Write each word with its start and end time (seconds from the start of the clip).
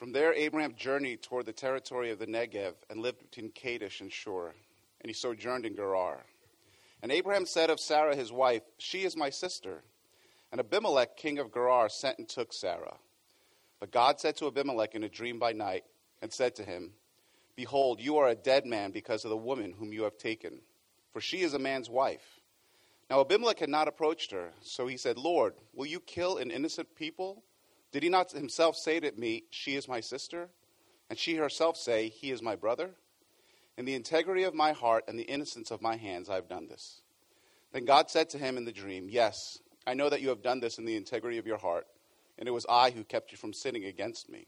From 0.00 0.12
there, 0.12 0.32
Abraham 0.32 0.76
journeyed 0.76 1.22
toward 1.22 1.44
the 1.44 1.52
territory 1.52 2.10
of 2.10 2.18
the 2.18 2.26
Negev 2.26 2.72
and 2.88 3.02
lived 3.02 3.18
between 3.18 3.50
Kadesh 3.50 4.00
and 4.00 4.10
Shur, 4.10 4.46
and 4.46 5.10
he 5.10 5.12
sojourned 5.12 5.66
in 5.66 5.76
Gerar. 5.76 6.24
And 7.02 7.12
Abraham 7.12 7.44
said 7.44 7.68
of 7.68 7.78
Sarah 7.78 8.16
his 8.16 8.32
wife, 8.32 8.62
She 8.78 9.02
is 9.02 9.14
my 9.14 9.28
sister. 9.28 9.82
And 10.50 10.58
Abimelech, 10.58 11.18
king 11.18 11.38
of 11.38 11.52
Gerar, 11.52 11.90
sent 11.90 12.16
and 12.16 12.26
took 12.26 12.54
Sarah. 12.54 12.96
But 13.78 13.90
God 13.90 14.20
said 14.20 14.38
to 14.38 14.46
Abimelech 14.46 14.94
in 14.94 15.04
a 15.04 15.08
dream 15.10 15.38
by 15.38 15.52
night, 15.52 15.84
and 16.22 16.32
said 16.32 16.54
to 16.54 16.64
him, 16.64 16.92
Behold, 17.54 18.00
you 18.00 18.16
are 18.16 18.28
a 18.30 18.34
dead 18.34 18.64
man 18.64 18.92
because 18.92 19.26
of 19.26 19.30
the 19.30 19.36
woman 19.36 19.74
whom 19.78 19.92
you 19.92 20.04
have 20.04 20.16
taken, 20.16 20.62
for 21.12 21.20
she 21.20 21.42
is 21.42 21.52
a 21.52 21.58
man's 21.58 21.90
wife. 21.90 22.40
Now 23.10 23.20
Abimelech 23.20 23.58
had 23.58 23.68
not 23.68 23.86
approached 23.86 24.30
her, 24.30 24.52
so 24.62 24.86
he 24.86 24.96
said, 24.96 25.18
Lord, 25.18 25.52
will 25.74 25.84
you 25.84 26.00
kill 26.00 26.38
an 26.38 26.50
innocent 26.50 26.96
people? 26.96 27.42
Did 27.92 28.02
he 28.02 28.08
not 28.08 28.32
himself 28.32 28.76
say 28.76 29.00
to 29.00 29.12
me, 29.12 29.44
She 29.50 29.74
is 29.74 29.88
my 29.88 30.00
sister? 30.00 30.48
And 31.08 31.18
she 31.18 31.36
herself 31.36 31.76
say, 31.76 32.08
He 32.08 32.30
is 32.30 32.42
my 32.42 32.56
brother? 32.56 32.90
In 33.76 33.84
the 33.84 33.94
integrity 33.94 34.44
of 34.44 34.54
my 34.54 34.72
heart 34.72 35.04
and 35.08 35.18
the 35.18 35.24
innocence 35.24 35.70
of 35.70 35.82
my 35.82 35.96
hands, 35.96 36.28
I 36.28 36.34
have 36.34 36.48
done 36.48 36.68
this. 36.68 37.00
Then 37.72 37.84
God 37.84 38.10
said 38.10 38.30
to 38.30 38.38
him 38.38 38.56
in 38.56 38.64
the 38.64 38.72
dream, 38.72 39.08
Yes, 39.08 39.58
I 39.86 39.94
know 39.94 40.08
that 40.08 40.20
you 40.20 40.28
have 40.28 40.42
done 40.42 40.60
this 40.60 40.78
in 40.78 40.84
the 40.84 40.96
integrity 40.96 41.38
of 41.38 41.46
your 41.46 41.56
heart, 41.56 41.86
and 42.38 42.48
it 42.48 42.52
was 42.52 42.66
I 42.68 42.90
who 42.90 43.04
kept 43.04 43.32
you 43.32 43.38
from 43.38 43.52
sinning 43.52 43.84
against 43.84 44.28
me. 44.28 44.46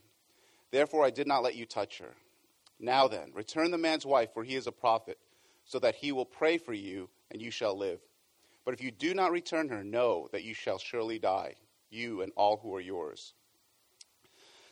Therefore, 0.71 1.05
I 1.05 1.11
did 1.11 1.27
not 1.27 1.43
let 1.43 1.55
you 1.55 1.67
touch 1.67 1.99
her. 1.99 2.15
Now 2.79 3.09
then, 3.09 3.33
return 3.35 3.71
the 3.71 3.79
man's 3.79 4.07
wife, 4.07 4.33
for 4.33 4.45
he 4.45 4.57
is 4.57 4.67
a 4.67 4.73
prophet, 4.73 5.19
so 5.65 5.79
that 5.79 5.97
he 5.97 6.13
will 6.13 6.25
pray 6.25 6.59
for 6.59 6.73
you, 6.73 7.09
and 7.31 7.41
you 7.41 7.51
shall 7.51 7.77
live. 7.77 8.01
But 8.65 8.75
if 8.75 8.83
you 8.83 8.91
do 8.91 9.15
not 9.15 9.33
return 9.33 9.69
her, 9.69 9.83
know 9.83 10.29
that 10.33 10.45
you 10.45 10.55
shall 10.55 10.79
surely 10.79 11.19
die, 11.19 11.55
you 11.93 12.23
and 12.23 12.33
all 12.37 12.59
who 12.59 12.75
are 12.75 12.81
yours. 12.81 13.35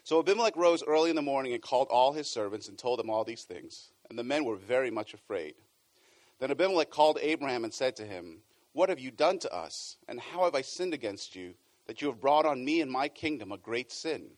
So 0.02 0.18
Abimelech 0.18 0.56
rose 0.56 0.82
early 0.82 1.10
in 1.10 1.16
the 1.16 1.22
morning 1.22 1.52
and 1.52 1.62
called 1.62 1.88
all 1.90 2.12
his 2.12 2.28
servants 2.28 2.68
and 2.68 2.78
told 2.78 2.98
them 2.98 3.10
all 3.10 3.24
these 3.24 3.44
things 3.44 3.90
and 4.10 4.18
the 4.18 4.24
men 4.24 4.44
were 4.44 4.56
very 4.56 4.90
much 4.90 5.14
afraid. 5.14 5.54
Then 6.40 6.50
Abimelech 6.50 6.90
called 6.90 7.18
Abraham 7.22 7.64
and 7.64 7.72
said 7.72 7.96
to 7.96 8.04
him, 8.04 8.40
What 8.72 8.88
have 8.88 8.98
you 8.98 9.10
done 9.10 9.38
to 9.38 9.54
us, 9.54 9.96
and 10.08 10.20
how 10.20 10.44
have 10.44 10.54
I 10.54 10.62
sinned 10.62 10.92
against 10.92 11.36
you, 11.36 11.54
that 11.86 12.02
you 12.02 12.08
have 12.08 12.20
brought 12.20 12.44
on 12.44 12.64
me 12.64 12.80
and 12.80 12.90
my 12.90 13.08
kingdom 13.08 13.52
a 13.52 13.58
great 13.58 13.92
sin? 13.92 14.30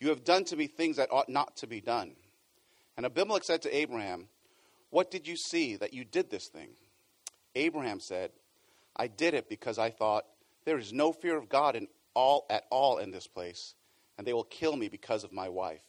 You 0.00 0.08
have 0.08 0.24
done 0.24 0.44
to 0.44 0.56
me 0.56 0.66
things 0.66 0.96
that 0.96 1.12
ought 1.12 1.28
not 1.28 1.56
to 1.58 1.66
be 1.66 1.80
done. 1.80 2.16
And 2.96 3.06
Abimelech 3.06 3.44
said 3.44 3.62
to 3.62 3.76
Abraham, 3.76 4.28
What 4.90 5.10
did 5.10 5.28
you 5.28 5.36
see 5.36 5.76
that 5.76 5.94
you 5.94 6.04
did 6.04 6.30
this 6.30 6.48
thing? 6.48 6.70
Abraham 7.54 8.00
said, 8.00 8.30
I 8.96 9.06
did 9.06 9.34
it 9.34 9.48
because 9.48 9.78
I 9.78 9.90
thought, 9.90 10.24
There 10.64 10.78
is 10.78 10.92
no 10.92 11.12
fear 11.12 11.36
of 11.36 11.48
God 11.48 11.76
in 11.76 11.88
all, 12.14 12.46
at 12.50 12.64
all 12.70 12.98
in 12.98 13.10
this 13.10 13.26
place, 13.26 13.74
and 14.18 14.26
they 14.26 14.32
will 14.32 14.44
kill 14.44 14.76
me 14.76 14.88
because 14.88 15.24
of 15.24 15.32
my 15.32 15.48
wife. 15.48 15.82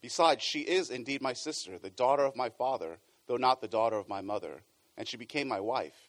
Besides, 0.00 0.42
she 0.42 0.60
is 0.60 0.90
indeed 0.90 1.22
my 1.22 1.32
sister, 1.32 1.78
the 1.78 1.90
daughter 1.90 2.24
of 2.24 2.36
my 2.36 2.48
father, 2.50 2.98
though 3.26 3.36
not 3.36 3.60
the 3.60 3.68
daughter 3.68 3.96
of 3.96 4.08
my 4.08 4.20
mother, 4.20 4.62
and 4.96 5.06
she 5.06 5.16
became 5.16 5.48
my 5.48 5.60
wife. 5.60 6.08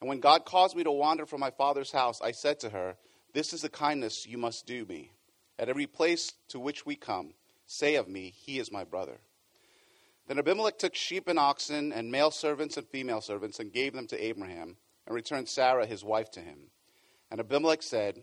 And 0.00 0.08
when 0.08 0.20
God 0.20 0.44
caused 0.44 0.76
me 0.76 0.82
to 0.84 0.90
wander 0.90 1.26
from 1.26 1.40
my 1.40 1.50
father's 1.50 1.92
house, 1.92 2.20
I 2.20 2.32
said 2.32 2.58
to 2.60 2.70
her, 2.70 2.96
This 3.32 3.52
is 3.52 3.62
the 3.62 3.68
kindness 3.68 4.26
you 4.26 4.36
must 4.36 4.66
do 4.66 4.84
me. 4.84 5.12
At 5.58 5.68
every 5.68 5.86
place 5.86 6.32
to 6.48 6.58
which 6.58 6.84
we 6.84 6.96
come, 6.96 7.34
say 7.66 7.94
of 7.94 8.08
me, 8.08 8.34
He 8.36 8.58
is 8.58 8.72
my 8.72 8.82
brother. 8.82 9.18
Then 10.26 10.38
Abimelech 10.38 10.78
took 10.78 10.94
sheep 10.94 11.28
and 11.28 11.38
oxen, 11.38 11.92
and 11.92 12.10
male 12.10 12.30
servants 12.30 12.76
and 12.76 12.86
female 12.88 13.20
servants, 13.20 13.60
and 13.60 13.72
gave 13.72 13.92
them 13.92 14.06
to 14.08 14.24
Abraham, 14.24 14.76
and 15.06 15.14
returned 15.14 15.48
Sarah 15.48 15.86
his 15.86 16.04
wife 16.04 16.30
to 16.32 16.40
him. 16.40 16.58
And 17.30 17.40
Abimelech 17.40 17.82
said, 17.82 18.22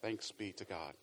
Thanks 0.00 0.30
be 0.30 0.52
to 0.52 0.64
God. 0.64 0.94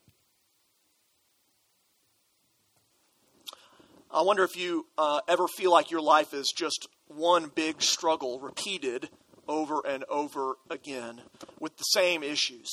I 4.10 4.22
wonder 4.22 4.44
if 4.44 4.56
you 4.56 4.86
uh, 4.98 5.20
ever 5.28 5.48
feel 5.48 5.72
like 5.72 5.92
your 5.92 6.02
life 6.02 6.34
is 6.34 6.54
just 6.56 6.88
one 7.08 7.52
big 7.54 7.82
struggle 7.82 8.40
repeated 8.40 9.10
over 9.48 9.82
and 9.86 10.06
over 10.10 10.54
again 10.70 11.22
with 11.60 11.76
the 11.78 11.84
same 11.84 12.24
issues. 12.24 12.70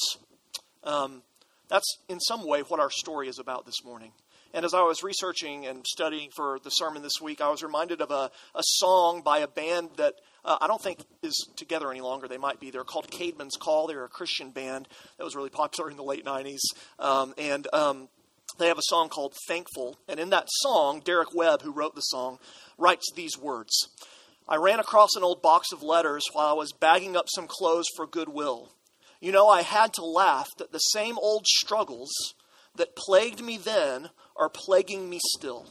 Um, 0.84 1.22
that's 1.68 1.98
in 2.08 2.20
some 2.20 2.46
way 2.46 2.60
what 2.60 2.78
our 2.78 2.90
story 2.90 3.28
is 3.28 3.40
about 3.40 3.66
this 3.66 3.84
morning. 3.84 4.12
And 4.54 4.64
as 4.64 4.74
I 4.74 4.82
was 4.82 5.02
researching 5.02 5.66
and 5.66 5.84
studying 5.86 6.30
for 6.36 6.58
the 6.62 6.70
sermon 6.70 7.02
this 7.02 7.20
week, 7.20 7.40
I 7.40 7.50
was 7.50 7.62
reminded 7.62 8.00
of 8.00 8.10
a, 8.10 8.30
a 8.54 8.62
song 8.62 9.22
by 9.22 9.38
a 9.38 9.48
band 9.48 9.90
that 9.96 10.14
uh, 10.44 10.58
I 10.60 10.66
don't 10.66 10.82
think 10.82 11.00
is 11.22 11.48
together 11.56 11.90
any 11.90 12.00
longer. 12.00 12.28
They 12.28 12.38
might 12.38 12.60
be. 12.60 12.70
They're 12.70 12.84
called 12.84 13.10
Caedmon's 13.10 13.56
Call. 13.56 13.86
They're 13.86 14.04
a 14.04 14.08
Christian 14.08 14.50
band 14.50 14.88
that 15.18 15.24
was 15.24 15.36
really 15.36 15.50
popular 15.50 15.90
in 15.90 15.96
the 15.96 16.02
late 16.02 16.24
90s. 16.24 16.60
Um, 16.98 17.34
and 17.38 17.68
um, 17.72 18.08
they 18.58 18.68
have 18.68 18.78
a 18.78 18.82
song 18.84 19.08
called 19.08 19.34
Thankful. 19.46 19.98
And 20.08 20.18
in 20.18 20.30
that 20.30 20.48
song, 20.48 21.00
Derek 21.04 21.34
Webb, 21.34 21.62
who 21.62 21.72
wrote 21.72 21.94
the 21.94 22.00
song, 22.00 22.38
writes 22.78 23.10
these 23.14 23.38
words 23.38 23.88
I 24.48 24.56
ran 24.56 24.80
across 24.80 25.10
an 25.16 25.22
old 25.22 25.40
box 25.40 25.72
of 25.72 25.82
letters 25.82 26.24
while 26.32 26.48
I 26.48 26.52
was 26.52 26.72
bagging 26.72 27.16
up 27.16 27.26
some 27.28 27.46
clothes 27.46 27.86
for 27.96 28.06
Goodwill. 28.06 28.72
You 29.20 29.30
know, 29.30 29.48
I 29.48 29.62
had 29.62 29.92
to 29.94 30.04
laugh 30.04 30.48
that 30.58 30.72
the 30.72 30.78
same 30.78 31.16
old 31.18 31.46
struggles 31.46 32.10
that 32.74 32.96
plagued 32.96 33.40
me 33.40 33.56
then 33.56 34.10
are 34.36 34.48
plaguing 34.48 35.08
me 35.08 35.20
still. 35.36 35.68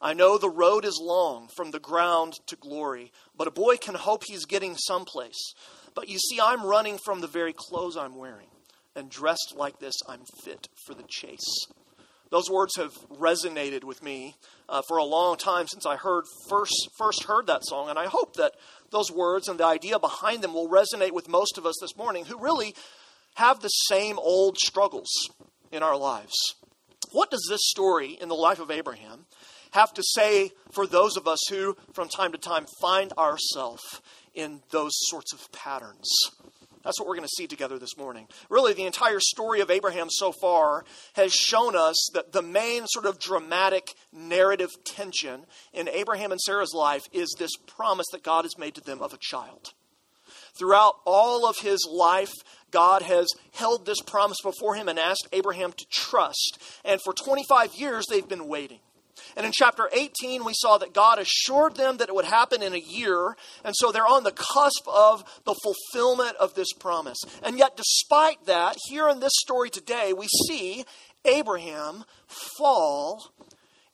I 0.00 0.14
know 0.14 0.38
the 0.38 0.48
road 0.48 0.84
is 0.86 0.98
long 1.00 1.48
from 1.54 1.72
the 1.72 1.78
ground 1.78 2.34
to 2.46 2.56
glory, 2.56 3.12
but 3.36 3.46
a 3.46 3.50
boy 3.50 3.76
can 3.76 3.94
hope 3.94 4.24
he's 4.24 4.46
getting 4.46 4.76
someplace. 4.76 5.54
But 5.94 6.08
you 6.08 6.18
see, 6.18 6.40
I'm 6.40 6.64
running 6.64 6.98
from 7.04 7.20
the 7.20 7.26
very 7.26 7.52
clothes 7.52 7.96
I'm 7.96 8.16
wearing, 8.16 8.48
and 8.96 9.10
dressed 9.10 9.54
like 9.56 9.78
this, 9.78 9.94
I'm 10.08 10.22
fit 10.42 10.68
for 10.86 10.94
the 10.94 11.04
chase. 11.06 11.66
Those 12.30 12.48
words 12.48 12.76
have 12.76 12.94
resonated 13.10 13.84
with 13.84 14.02
me 14.02 14.36
uh, 14.68 14.82
for 14.86 14.98
a 14.98 15.04
long 15.04 15.36
time 15.36 15.66
since 15.66 15.84
I 15.84 15.96
heard 15.96 16.24
first 16.48 16.88
first 16.96 17.24
heard 17.24 17.48
that 17.48 17.64
song, 17.64 17.90
and 17.90 17.98
I 17.98 18.06
hope 18.06 18.36
that 18.36 18.52
those 18.90 19.10
words 19.10 19.48
and 19.48 19.58
the 19.58 19.66
idea 19.66 19.98
behind 19.98 20.42
them 20.42 20.54
will 20.54 20.68
resonate 20.68 21.12
with 21.12 21.28
most 21.28 21.58
of 21.58 21.66
us 21.66 21.74
this 21.80 21.96
morning 21.96 22.24
who 22.24 22.38
really 22.38 22.74
have 23.34 23.60
the 23.60 23.68
same 23.68 24.18
old 24.18 24.58
struggles 24.58 25.10
in 25.72 25.82
our 25.82 25.96
lives. 25.96 26.34
What 27.10 27.30
does 27.30 27.44
this 27.48 27.60
story 27.64 28.16
in 28.20 28.28
the 28.28 28.36
life 28.36 28.60
of 28.60 28.70
Abraham 28.70 29.26
have 29.72 29.92
to 29.94 30.02
say 30.02 30.52
for 30.72 30.86
those 30.86 31.16
of 31.16 31.26
us 31.26 31.40
who, 31.48 31.76
from 31.92 32.08
time 32.08 32.32
to 32.32 32.38
time, 32.38 32.66
find 32.80 33.12
ourselves 33.14 34.00
in 34.34 34.62
those 34.70 34.92
sorts 34.94 35.32
of 35.32 35.50
patterns? 35.52 36.08
That's 36.82 36.98
what 36.98 37.06
we're 37.06 37.16
going 37.16 37.28
to 37.28 37.36
see 37.36 37.46
together 37.46 37.78
this 37.78 37.96
morning. 37.98 38.26
Really, 38.48 38.72
the 38.72 38.86
entire 38.86 39.20
story 39.20 39.60
of 39.60 39.70
Abraham 39.70 40.08
so 40.08 40.32
far 40.32 40.84
has 41.12 41.32
shown 41.32 41.76
us 41.76 42.08
that 42.14 42.32
the 42.32 42.42
main 42.42 42.86
sort 42.86 43.04
of 43.04 43.18
dramatic 43.18 43.92
narrative 44.12 44.70
tension 44.84 45.44
in 45.74 45.88
Abraham 45.88 46.32
and 46.32 46.40
Sarah's 46.40 46.72
life 46.74 47.04
is 47.12 47.34
this 47.38 47.52
promise 47.66 48.06
that 48.12 48.22
God 48.22 48.44
has 48.44 48.56
made 48.56 48.74
to 48.76 48.80
them 48.80 49.02
of 49.02 49.12
a 49.12 49.18
child. 49.18 49.74
Throughout 50.58 50.96
all 51.04 51.46
of 51.46 51.58
his 51.58 51.86
life, 51.90 52.32
God 52.70 53.02
has 53.02 53.28
held 53.52 53.84
this 53.84 54.00
promise 54.00 54.38
before 54.42 54.74
him 54.74 54.88
and 54.88 54.98
asked 54.98 55.28
Abraham 55.32 55.72
to 55.72 55.86
trust. 55.90 56.58
And 56.84 57.00
for 57.02 57.12
25 57.12 57.74
years, 57.74 58.06
they've 58.08 58.26
been 58.26 58.48
waiting. 58.48 58.80
And 59.36 59.46
in 59.46 59.52
chapter 59.52 59.88
18, 59.92 60.44
we 60.44 60.52
saw 60.54 60.78
that 60.78 60.94
God 60.94 61.18
assured 61.18 61.76
them 61.76 61.98
that 61.98 62.08
it 62.08 62.14
would 62.14 62.24
happen 62.24 62.62
in 62.62 62.74
a 62.74 62.78
year. 62.78 63.36
And 63.64 63.74
so 63.76 63.92
they're 63.92 64.06
on 64.06 64.24
the 64.24 64.32
cusp 64.32 64.86
of 64.86 65.24
the 65.44 65.54
fulfillment 65.62 66.36
of 66.36 66.54
this 66.54 66.72
promise. 66.72 67.18
And 67.42 67.58
yet, 67.58 67.76
despite 67.76 68.46
that, 68.46 68.76
here 68.88 69.08
in 69.08 69.20
this 69.20 69.32
story 69.34 69.70
today, 69.70 70.12
we 70.12 70.26
see 70.48 70.84
Abraham 71.24 72.04
fall 72.58 73.32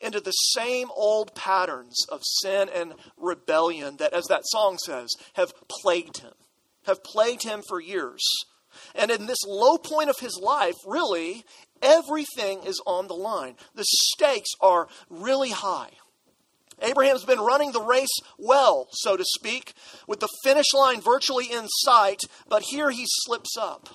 into 0.01 0.21
the 0.21 0.31
same 0.31 0.89
old 0.95 1.35
patterns 1.35 2.07
of 2.11 2.21
sin 2.23 2.69
and 2.75 2.95
rebellion 3.17 3.97
that, 3.97 4.13
as 4.13 4.25
that 4.27 4.43
song 4.45 4.79
says, 4.79 5.11
have 5.35 5.53
plagued 5.69 6.19
him, 6.19 6.35
have 6.85 7.03
plagued 7.03 7.45
him 7.45 7.63
for 7.69 7.81
years. 7.81 8.23
And 8.95 9.11
in 9.11 9.27
this 9.27 9.43
low 9.47 9.79
point 9.79 10.11
of 10.11 10.19
his 10.19 10.39
life, 10.41 10.75
really, 10.87 11.45
Everything 11.87 12.65
is 12.65 12.83
on 12.85 13.07
the 13.07 13.15
line. 13.15 13.55
The 13.75 13.85
stakes 13.87 14.51
are 14.61 14.89
really 15.09 15.51
high. 15.51 15.91
Abraham's 16.83 17.25
been 17.25 17.41
running 17.41 17.73
the 17.73 17.81
race 17.81 18.15
well, 18.39 18.89
so 18.91 19.17
to 19.17 19.25
speak, 19.25 19.73
with 20.07 20.21
the 20.21 20.29
finish 20.45 20.75
line 20.75 21.01
virtually 21.01 21.47
in 21.51 21.69
sight, 21.69 22.21
but 22.49 22.65
here 22.65 22.91
he 22.91 23.05
slips 23.07 23.57
up. 23.59 23.89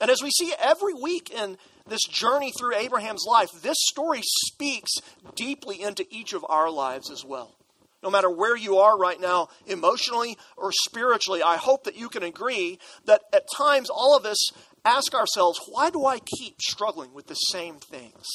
And 0.00 0.10
as 0.10 0.20
we 0.22 0.30
see 0.30 0.52
every 0.60 0.94
week 0.94 1.30
in 1.30 1.58
this 1.86 2.02
journey 2.08 2.52
through 2.58 2.74
Abraham's 2.74 3.24
life, 3.28 3.50
this 3.62 3.76
story 3.80 4.20
speaks 4.46 4.90
deeply 5.36 5.80
into 5.80 6.06
each 6.10 6.32
of 6.32 6.44
our 6.48 6.70
lives 6.70 7.10
as 7.10 7.24
well. 7.24 7.54
No 8.02 8.10
matter 8.10 8.28
where 8.28 8.56
you 8.56 8.78
are 8.78 8.98
right 8.98 9.20
now, 9.20 9.48
emotionally 9.66 10.36
or 10.56 10.72
spiritually, 10.72 11.40
I 11.40 11.56
hope 11.56 11.84
that 11.84 11.96
you 11.96 12.08
can 12.08 12.24
agree 12.24 12.80
that 13.04 13.22
at 13.32 13.44
times 13.56 13.90
all 13.90 14.16
of 14.16 14.26
us 14.26 14.50
ask 14.84 15.14
ourselves, 15.14 15.60
why 15.68 15.90
do 15.90 16.04
I 16.06 16.18
keep 16.18 16.60
struggling 16.60 17.12
with 17.14 17.26
the 17.26 17.34
same 17.34 17.76
things? 17.76 18.26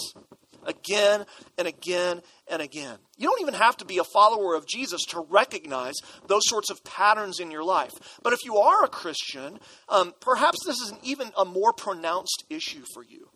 Again 0.66 1.26
and 1.58 1.68
again 1.68 2.22
and 2.50 2.62
again. 2.62 2.98
You 3.18 3.30
don't 3.30 3.42
even 3.42 3.54
have 3.54 3.78
to 3.78 3.86
be 3.86 4.00
a 4.00 4.04
follower 4.04 4.56
of 4.56 4.68
Jesus 4.68 5.04
to 5.10 5.26
recognize 5.30 5.96
those 6.28 6.44
sorts 6.46 6.70
of 6.70 6.84
patterns 6.84 7.40
in 7.40 7.52
your 7.52 7.64
life. 7.64 7.94
But 8.22 8.34
if 8.34 8.44
you 8.44 8.58
are 8.58 8.84
a 8.84 8.90
Christian, 8.90 9.60
um, 9.88 10.14
perhaps 10.20 10.66
this 10.66 10.82
is 10.82 10.92
an 10.92 10.98
even 11.04 11.32
a 11.38 11.46
more 11.46 11.72
pronounced 11.72 12.44
issue 12.50 12.84
for 12.94 13.04
you. 13.04 13.30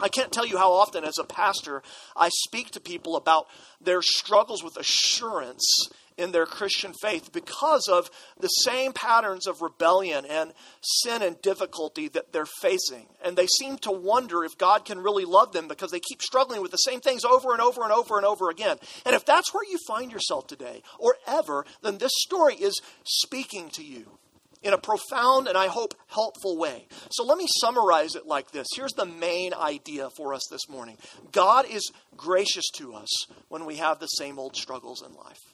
I 0.00 0.08
can't 0.08 0.30
tell 0.30 0.46
you 0.46 0.56
how 0.56 0.70
often, 0.72 1.04
as 1.04 1.18
a 1.18 1.24
pastor, 1.24 1.82
I 2.16 2.28
speak 2.28 2.70
to 2.70 2.80
people 2.80 3.16
about 3.16 3.46
their 3.80 4.02
struggles 4.02 4.62
with 4.62 4.76
assurance 4.76 5.88
in 6.20 6.32
their 6.32 6.46
Christian 6.46 6.92
faith 7.00 7.32
because 7.32 7.88
of 7.88 8.10
the 8.38 8.48
same 8.48 8.92
patterns 8.92 9.46
of 9.46 9.62
rebellion 9.62 10.26
and 10.26 10.52
sin 10.82 11.22
and 11.22 11.40
difficulty 11.40 12.08
that 12.08 12.32
they're 12.32 12.46
facing. 12.60 13.06
And 13.24 13.36
they 13.36 13.46
seem 13.46 13.78
to 13.78 13.90
wonder 13.90 14.44
if 14.44 14.58
God 14.58 14.84
can 14.84 14.98
really 14.98 15.24
love 15.24 15.52
them 15.52 15.66
because 15.66 15.90
they 15.90 16.00
keep 16.00 16.20
struggling 16.20 16.60
with 16.60 16.70
the 16.70 16.76
same 16.76 17.00
things 17.00 17.24
over 17.24 17.52
and 17.52 17.60
over 17.60 17.82
and 17.82 17.92
over 17.92 18.18
and 18.18 18.26
over 18.26 18.50
again. 18.50 18.76
And 19.06 19.14
if 19.14 19.24
that's 19.24 19.54
where 19.54 19.64
you 19.64 19.78
find 19.88 20.12
yourself 20.12 20.46
today 20.46 20.82
or 20.98 21.16
ever, 21.26 21.64
then 21.82 21.98
this 21.98 22.12
story 22.14 22.54
is 22.54 22.78
speaking 23.04 23.70
to 23.70 23.82
you 23.82 24.18
in 24.62 24.74
a 24.74 24.78
profound 24.78 25.48
and 25.48 25.56
I 25.56 25.68
hope 25.68 25.94
helpful 26.08 26.58
way. 26.58 26.86
So 27.10 27.24
let 27.24 27.38
me 27.38 27.46
summarize 27.60 28.14
it 28.14 28.26
like 28.26 28.50
this. 28.50 28.66
Here's 28.76 28.92
the 28.92 29.06
main 29.06 29.54
idea 29.54 30.10
for 30.16 30.34
us 30.34 30.46
this 30.50 30.68
morning 30.68 30.98
God 31.32 31.64
is 31.66 31.90
gracious 32.16 32.68
to 32.74 32.94
us 32.94 33.26
when 33.48 33.64
we 33.64 33.76
have 33.76 34.00
the 34.00 34.06
same 34.06 34.38
old 34.38 34.56
struggles 34.56 35.02
in 35.02 35.14
life. 35.14 35.49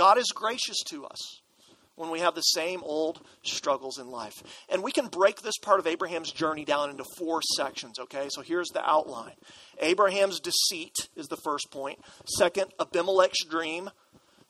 God 0.00 0.16
is 0.16 0.32
gracious 0.34 0.78
to 0.86 1.04
us 1.04 1.42
when 1.94 2.08
we 2.08 2.20
have 2.20 2.34
the 2.34 2.40
same 2.40 2.80
old 2.84 3.20
struggles 3.42 3.98
in 3.98 4.10
life. 4.10 4.42
And 4.70 4.82
we 4.82 4.92
can 4.92 5.08
break 5.08 5.42
this 5.42 5.58
part 5.58 5.78
of 5.78 5.86
Abraham's 5.86 6.32
journey 6.32 6.64
down 6.64 6.88
into 6.88 7.04
four 7.18 7.42
sections, 7.54 7.98
okay? 7.98 8.28
So 8.30 8.40
here's 8.40 8.68
the 8.68 8.82
outline 8.82 9.34
Abraham's 9.78 10.40
deceit 10.40 11.10
is 11.16 11.26
the 11.26 11.36
first 11.44 11.70
point. 11.70 11.98
Second, 12.38 12.72
Abimelech's 12.80 13.44
dream. 13.44 13.90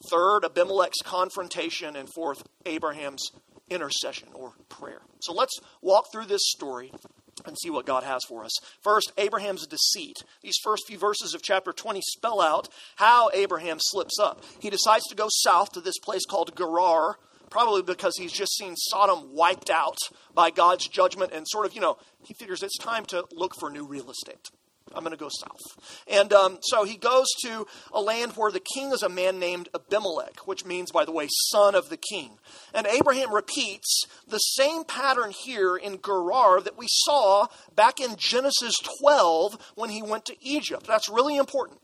Third, 0.09 0.45
Abimelech's 0.45 1.03
confrontation. 1.03 1.97
And 1.97 2.09
fourth, 2.15 2.45
Abraham's 2.65 3.33
intercession 3.69 4.29
or 4.33 4.53
prayer. 4.69 5.03
So 5.21 5.33
let's 5.33 5.59
walk 5.83 6.13
through 6.13 6.27
this 6.27 6.43
story 6.45 6.93
and 7.47 7.57
see 7.59 7.71
what 7.71 7.87
God 7.87 8.05
has 8.05 8.23
for 8.29 8.45
us. 8.45 8.53
First, 8.83 9.13
Abraham's 9.19 9.67
deceit. 9.67 10.19
These 10.43 10.59
first 10.63 10.85
few 10.87 10.99
verses 10.99 11.35
of 11.35 11.43
chapter 11.43 11.73
20 11.73 12.01
spell 12.03 12.41
out 12.41 12.69
how 12.97 13.31
Abraham 13.35 13.79
slips 13.81 14.19
up. 14.19 14.45
He 14.61 14.71
decides 14.71 15.05
to 15.07 15.17
go 15.17 15.29
south 15.29 15.73
to 15.73 15.81
this 15.81 15.99
place 15.99 16.25
called 16.25 16.57
Gerar, 16.57 17.17
probably 17.51 17.83
because 17.83 18.17
he's 18.17 18.33
just 18.33 18.57
seen 18.57 18.75
Sodom 18.77 19.35
wiped 19.35 19.71
out 19.71 19.99
by 20.35 20.51
God's 20.51 20.87
judgment 20.89 21.33
and 21.33 21.47
sort 21.49 21.67
of, 21.67 21.75
you 21.75 21.81
know, 21.81 21.99
he 22.25 22.35
figures 22.35 22.63
it's 22.63 22.79
time 22.79 23.05
to 23.07 23.25
look 23.33 23.55
for 23.59 23.71
new 23.71 23.87
real 23.87 24.11
estate. 24.11 24.51
I'm 24.95 25.05
going 25.05 25.17
to 25.17 25.23
go 25.23 25.29
south. 25.29 26.05
And 26.09 26.33
um, 26.33 26.59
so 26.63 26.85
he 26.85 26.97
goes 26.97 27.27
to 27.45 27.67
a 27.93 28.01
land 28.01 28.33
where 28.33 28.51
the 28.51 28.63
king 28.75 28.93
is 28.93 29.03
a 29.03 29.09
man 29.09 29.39
named 29.39 29.69
Abimelech, 29.75 30.47
which 30.47 30.65
means, 30.65 30.91
by 30.91 31.05
the 31.05 31.13
way, 31.13 31.29
son 31.51 31.75
of 31.75 31.91
the 31.91 31.97
king. 31.97 32.39
And 32.75 32.87
Abraham 32.87 33.33
repeats 33.33 34.05
the 34.27 34.39
same 34.39 34.85
pattern 34.85 35.31
here 35.31 35.77
in 35.77 36.01
Gerar 36.05 36.61
that 36.61 36.77
we 36.77 36.87
saw 36.89 37.47
back 37.75 38.01
in 38.01 38.17
Genesis 38.17 38.75
12 39.01 39.73
when 39.77 39.91
he 39.91 40.03
went 40.03 40.25
to 40.27 40.37
Egypt. 40.41 40.87
That's 40.87 41.09
really 41.09 41.37
important. 41.37 41.81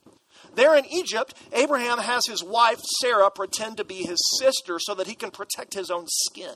There 0.55 0.77
in 0.77 0.87
Egypt, 0.87 1.35
Abraham 1.53 1.99
has 1.99 2.27
his 2.27 2.43
wife 2.43 2.81
Sarah 3.01 3.31
pretend 3.31 3.77
to 3.77 3.85
be 3.85 4.03
his 4.03 4.19
sister 4.41 4.79
so 4.79 4.95
that 4.95 5.07
he 5.07 5.15
can 5.15 5.31
protect 5.31 5.75
his 5.75 5.91
own 5.91 6.07
skin. 6.09 6.55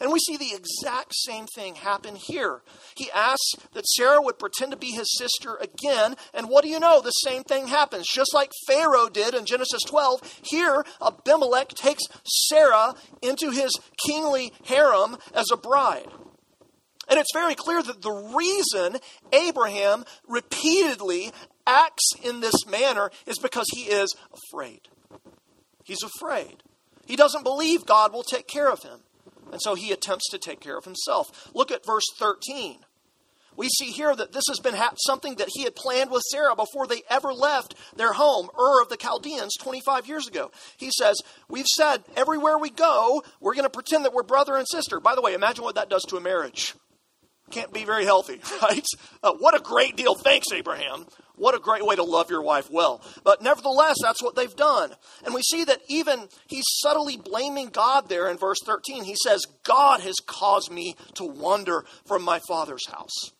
And 0.00 0.12
we 0.12 0.18
see 0.18 0.36
the 0.36 0.54
exact 0.54 1.14
same 1.14 1.46
thing 1.46 1.76
happen 1.76 2.16
here. 2.16 2.62
He 2.96 3.10
asks 3.10 3.54
that 3.72 3.88
Sarah 3.88 4.20
would 4.22 4.38
pretend 4.38 4.72
to 4.72 4.76
be 4.76 4.92
his 4.92 5.16
sister 5.16 5.56
again, 5.56 6.16
and 6.34 6.48
what 6.48 6.64
do 6.64 6.70
you 6.70 6.80
know? 6.80 7.00
The 7.00 7.10
same 7.10 7.44
thing 7.44 7.68
happens. 7.68 8.06
Just 8.08 8.34
like 8.34 8.52
Pharaoh 8.66 9.08
did 9.08 9.34
in 9.34 9.46
Genesis 9.46 9.82
12, 9.86 10.40
here 10.42 10.84
Abimelech 11.04 11.68
takes 11.70 12.02
Sarah 12.24 12.94
into 13.22 13.50
his 13.50 13.72
kingly 14.06 14.52
harem 14.64 15.16
as 15.34 15.46
a 15.52 15.56
bride. 15.56 16.08
And 17.08 17.18
it's 17.18 17.32
very 17.32 17.54
clear 17.54 17.82
that 17.82 18.02
the 18.02 18.12
reason 18.12 19.00
Abraham 19.32 20.04
repeatedly 20.26 21.32
acts 21.66 22.10
in 22.22 22.40
this 22.40 22.66
manner 22.66 23.10
is 23.26 23.38
because 23.38 23.66
he 23.72 23.82
is 23.82 24.14
afraid. 24.32 24.88
He's 25.84 26.02
afraid. 26.02 26.62
He 27.06 27.16
doesn't 27.16 27.44
believe 27.44 27.86
God 27.86 28.12
will 28.12 28.22
take 28.22 28.46
care 28.46 28.70
of 28.70 28.82
him. 28.82 29.00
And 29.52 29.60
so 29.62 29.74
he 29.74 29.92
attempts 29.92 30.28
to 30.30 30.38
take 30.38 30.60
care 30.60 30.76
of 30.76 30.84
himself. 30.84 31.50
Look 31.54 31.70
at 31.70 31.86
verse 31.86 32.04
13. 32.18 32.78
We 33.58 33.68
see 33.68 33.90
here 33.90 34.14
that 34.14 34.32
this 34.32 34.44
has 34.48 34.60
been 34.60 34.76
ha- 34.76 34.94
something 34.98 35.34
that 35.34 35.48
he 35.52 35.64
had 35.64 35.74
planned 35.74 36.12
with 36.12 36.22
Sarah 36.30 36.54
before 36.54 36.86
they 36.86 37.02
ever 37.10 37.32
left 37.34 37.74
their 37.96 38.12
home, 38.12 38.48
Ur 38.56 38.80
of 38.80 38.88
the 38.88 38.96
Chaldeans, 38.96 39.56
25 39.58 40.06
years 40.06 40.28
ago. 40.28 40.52
He 40.76 40.92
says, 40.92 41.16
We've 41.48 41.66
said 41.66 42.04
everywhere 42.14 42.56
we 42.56 42.70
go, 42.70 43.24
we're 43.40 43.54
going 43.54 43.64
to 43.64 43.70
pretend 43.70 44.04
that 44.04 44.14
we're 44.14 44.22
brother 44.22 44.56
and 44.56 44.66
sister. 44.68 45.00
By 45.00 45.16
the 45.16 45.22
way, 45.22 45.34
imagine 45.34 45.64
what 45.64 45.74
that 45.74 45.90
does 45.90 46.04
to 46.04 46.16
a 46.16 46.20
marriage. 46.20 46.74
Can't 47.50 47.72
be 47.72 47.84
very 47.84 48.04
healthy, 48.04 48.40
right? 48.62 48.86
Uh, 49.22 49.32
what 49.32 49.56
a 49.56 49.62
great 49.62 49.96
deal. 49.96 50.14
Thanks, 50.14 50.52
Abraham. 50.52 51.06
What 51.36 51.54
a 51.54 51.60
great 51.60 51.86
way 51.86 51.94
to 51.94 52.02
love 52.02 52.30
your 52.30 52.42
wife 52.42 52.68
well. 52.70 53.00
But 53.22 53.42
nevertheless, 53.42 53.96
that's 54.02 54.22
what 54.22 54.34
they've 54.34 54.54
done. 54.54 54.92
And 55.24 55.34
we 55.34 55.42
see 55.42 55.64
that 55.64 55.80
even 55.88 56.28
he's 56.48 56.64
subtly 56.66 57.16
blaming 57.16 57.68
God 57.68 58.08
there 58.08 58.28
in 58.28 58.36
verse 58.36 58.58
13. 58.64 59.04
He 59.04 59.14
says, 59.22 59.46
God 59.62 60.00
has 60.00 60.16
caused 60.26 60.70
me 60.70 60.96
to 61.14 61.24
wander 61.24 61.84
from 62.06 62.22
my 62.22 62.40
father's 62.48 62.88
house. 62.88 63.32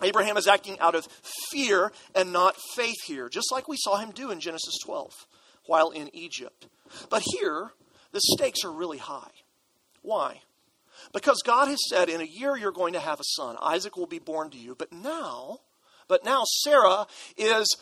Abraham 0.00 0.38
is 0.38 0.46
acting 0.46 0.80
out 0.80 0.94
of 0.94 1.06
fear 1.50 1.92
and 2.14 2.32
not 2.32 2.56
faith 2.74 2.96
here, 3.06 3.28
just 3.28 3.52
like 3.52 3.68
we 3.68 3.76
saw 3.78 3.98
him 3.98 4.10
do 4.10 4.30
in 4.30 4.40
Genesis 4.40 4.78
12 4.84 5.26
while 5.66 5.90
in 5.90 6.14
Egypt. 6.14 6.66
But 7.10 7.22
here, 7.22 7.72
the 8.12 8.20
stakes 8.20 8.64
are 8.64 8.72
really 8.72 8.98
high. 8.98 9.30
Why? 10.00 10.40
Because 11.12 11.42
God 11.44 11.68
has 11.68 11.78
said, 11.88 12.08
in 12.08 12.20
a 12.20 12.24
year 12.24 12.56
you're 12.56 12.72
going 12.72 12.94
to 12.94 13.00
have 13.00 13.20
a 13.20 13.24
son. 13.36 13.56
Isaac 13.60 13.96
will 13.96 14.06
be 14.06 14.18
born 14.18 14.50
to 14.50 14.58
you. 14.58 14.74
But 14.74 14.92
now, 14.92 15.60
but 16.08 16.24
now 16.24 16.44
Sarah 16.62 17.06
is 17.36 17.76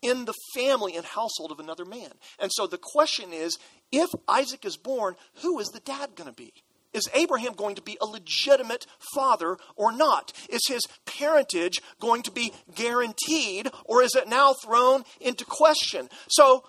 in 0.00 0.24
the 0.26 0.34
family 0.54 0.96
and 0.96 1.04
household 1.04 1.50
of 1.50 1.58
another 1.58 1.84
man. 1.84 2.10
And 2.38 2.50
so 2.52 2.66
the 2.66 2.78
question 2.78 3.32
is 3.32 3.58
if 3.90 4.08
Isaac 4.28 4.64
is 4.64 4.76
born, 4.76 5.16
who 5.42 5.58
is 5.58 5.68
the 5.68 5.80
dad 5.80 6.14
going 6.14 6.30
to 6.30 6.36
be? 6.36 6.52
Is 6.92 7.08
Abraham 7.12 7.52
going 7.52 7.74
to 7.74 7.82
be 7.82 7.98
a 8.00 8.06
legitimate 8.06 8.86
father 9.14 9.58
or 9.76 9.92
not? 9.92 10.32
Is 10.48 10.62
his 10.66 10.82
parentage 11.04 11.82
going 12.00 12.22
to 12.22 12.30
be 12.30 12.52
guaranteed 12.74 13.70
or 13.84 14.02
is 14.02 14.14
it 14.14 14.28
now 14.28 14.54
thrown 14.54 15.04
into 15.20 15.44
question? 15.44 16.08
So 16.28 16.64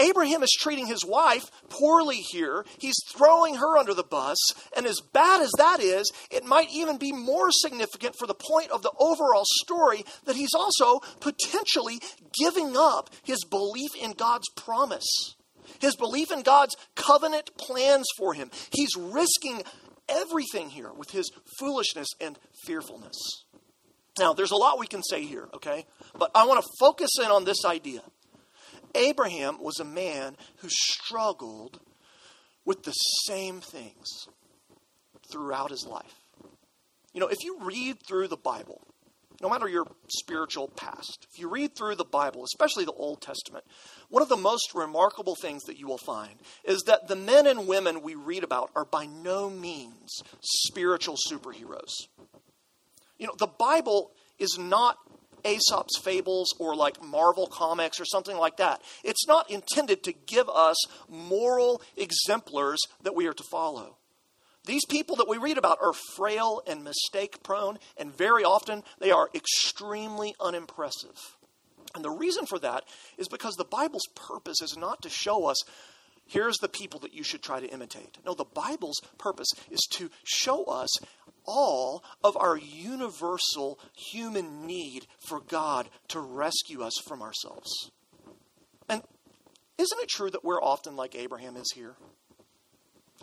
Abraham 0.00 0.42
is 0.42 0.56
treating 0.58 0.86
his 0.86 1.04
wife 1.04 1.44
poorly 1.68 2.16
here. 2.16 2.64
He's 2.78 2.96
throwing 3.14 3.56
her 3.56 3.76
under 3.76 3.94
the 3.94 4.02
bus. 4.02 4.38
And 4.76 4.86
as 4.86 5.00
bad 5.12 5.42
as 5.42 5.52
that 5.58 5.80
is, 5.80 6.10
it 6.30 6.44
might 6.44 6.70
even 6.72 6.96
be 6.96 7.12
more 7.12 7.50
significant 7.50 8.16
for 8.18 8.26
the 8.26 8.34
point 8.34 8.70
of 8.70 8.82
the 8.82 8.92
overall 8.98 9.44
story 9.62 10.04
that 10.24 10.36
he's 10.36 10.54
also 10.54 11.00
potentially 11.20 12.00
giving 12.32 12.76
up 12.76 13.10
his 13.22 13.44
belief 13.44 13.90
in 14.00 14.12
God's 14.12 14.48
promise, 14.56 15.36
his 15.80 15.96
belief 15.96 16.32
in 16.32 16.42
God's 16.42 16.76
covenant 16.94 17.50
plans 17.56 18.06
for 18.16 18.34
him. 18.34 18.50
He's 18.72 18.96
risking 18.96 19.62
everything 20.08 20.70
here 20.70 20.92
with 20.92 21.10
his 21.10 21.30
foolishness 21.58 22.08
and 22.20 22.38
fearfulness. 22.64 23.44
Now, 24.18 24.32
there's 24.32 24.50
a 24.50 24.56
lot 24.56 24.78
we 24.78 24.86
can 24.86 25.02
say 25.02 25.24
here, 25.24 25.48
okay? 25.54 25.86
But 26.18 26.30
I 26.34 26.46
want 26.46 26.62
to 26.62 26.68
focus 26.80 27.10
in 27.18 27.26
on 27.26 27.44
this 27.44 27.64
idea 27.64 28.02
Abraham 28.94 29.62
was 29.62 29.78
a 29.78 29.84
man 29.84 30.36
who 30.58 30.68
struggled 30.68 31.80
with 32.64 32.82
the 32.82 32.92
same 32.92 33.60
things 33.60 34.28
throughout 35.30 35.70
his 35.70 35.86
life. 35.86 36.14
You 37.12 37.20
know, 37.20 37.28
if 37.28 37.42
you 37.42 37.58
read 37.60 37.96
through 38.06 38.28
the 38.28 38.36
Bible, 38.36 38.82
no 39.40 39.48
matter 39.48 39.68
your 39.68 39.86
spiritual 40.08 40.68
past, 40.68 41.26
if 41.32 41.40
you 41.40 41.48
read 41.48 41.74
through 41.74 41.96
the 41.96 42.04
Bible, 42.04 42.44
especially 42.44 42.84
the 42.84 42.92
Old 42.92 43.22
Testament, 43.22 43.64
one 44.10 44.22
of 44.22 44.28
the 44.28 44.36
most 44.36 44.74
remarkable 44.74 45.34
things 45.34 45.64
that 45.64 45.78
you 45.78 45.86
will 45.86 45.98
find 45.98 46.34
is 46.64 46.82
that 46.82 47.08
the 47.08 47.16
men 47.16 47.46
and 47.46 47.66
women 47.66 48.02
we 48.02 48.14
read 48.14 48.44
about 48.44 48.70
are 48.76 48.84
by 48.84 49.06
no 49.06 49.48
means 49.48 50.22
spiritual 50.40 51.16
superheroes. 51.30 51.90
You 53.18 53.26
know, 53.26 53.34
the 53.38 53.46
Bible 53.46 54.12
is 54.38 54.56
not 54.58 54.96
Aesop's 55.44 55.98
fables 55.98 56.54
or 56.58 56.74
like 56.74 57.02
Marvel 57.02 57.46
comics 57.46 58.00
or 58.00 58.04
something 58.04 58.36
like 58.36 58.56
that. 58.58 58.82
It's 59.04 59.26
not 59.26 59.50
intended 59.50 60.02
to 60.04 60.12
give 60.12 60.48
us 60.48 60.76
moral 61.08 61.82
exemplars 61.96 62.78
that 63.02 63.14
we 63.14 63.26
are 63.26 63.32
to 63.32 63.44
follow. 63.44 63.96
These 64.66 64.84
people 64.88 65.16
that 65.16 65.28
we 65.28 65.38
read 65.38 65.58
about 65.58 65.78
are 65.80 65.94
frail 66.16 66.62
and 66.66 66.84
mistake 66.84 67.42
prone, 67.42 67.78
and 67.96 68.14
very 68.14 68.44
often 68.44 68.82
they 68.98 69.10
are 69.10 69.30
extremely 69.34 70.34
unimpressive. 70.40 71.36
And 71.94 72.04
the 72.04 72.10
reason 72.10 72.46
for 72.46 72.58
that 72.60 72.84
is 73.18 73.28
because 73.28 73.54
the 73.54 73.64
Bible's 73.64 74.06
purpose 74.14 74.60
is 74.62 74.76
not 74.76 75.02
to 75.02 75.08
show 75.08 75.46
us 75.46 75.56
here's 76.30 76.56
the 76.58 76.68
people 76.68 77.00
that 77.00 77.12
you 77.12 77.22
should 77.22 77.42
try 77.42 77.60
to 77.60 77.66
imitate. 77.66 78.18
No, 78.24 78.34
the 78.34 78.44
Bible's 78.44 79.00
purpose 79.18 79.48
is 79.70 79.80
to 79.92 80.10
show 80.24 80.64
us 80.64 80.88
all 81.44 82.04
of 82.22 82.36
our 82.36 82.56
universal 82.56 83.78
human 83.94 84.66
need 84.66 85.06
for 85.18 85.40
God 85.40 85.88
to 86.08 86.20
rescue 86.20 86.82
us 86.82 86.94
from 87.06 87.20
ourselves. 87.20 87.90
And 88.88 89.02
isn't 89.76 90.00
it 90.00 90.08
true 90.08 90.30
that 90.30 90.44
we're 90.44 90.62
often 90.62 90.96
like 90.96 91.14
Abraham 91.14 91.56
is 91.56 91.72
here? 91.74 91.94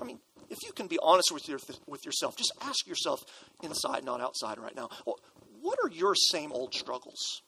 I 0.01 0.03
mean, 0.03 0.19
if 0.49 0.57
you 0.65 0.71
can 0.73 0.87
be 0.87 0.99
honest 1.01 1.31
with, 1.31 1.47
your, 1.47 1.59
with 1.87 2.05
yourself, 2.05 2.37
just 2.37 2.51
ask 2.61 2.85
yourself 2.85 3.21
inside, 3.63 4.03
not 4.03 4.21
outside 4.21 4.59
right 4.59 4.75
now. 4.75 4.89
What 5.61 5.79
are 5.83 5.89
your 5.89 6.13
same 6.15 6.51
old 6.51 6.73
struggles? 6.73 7.41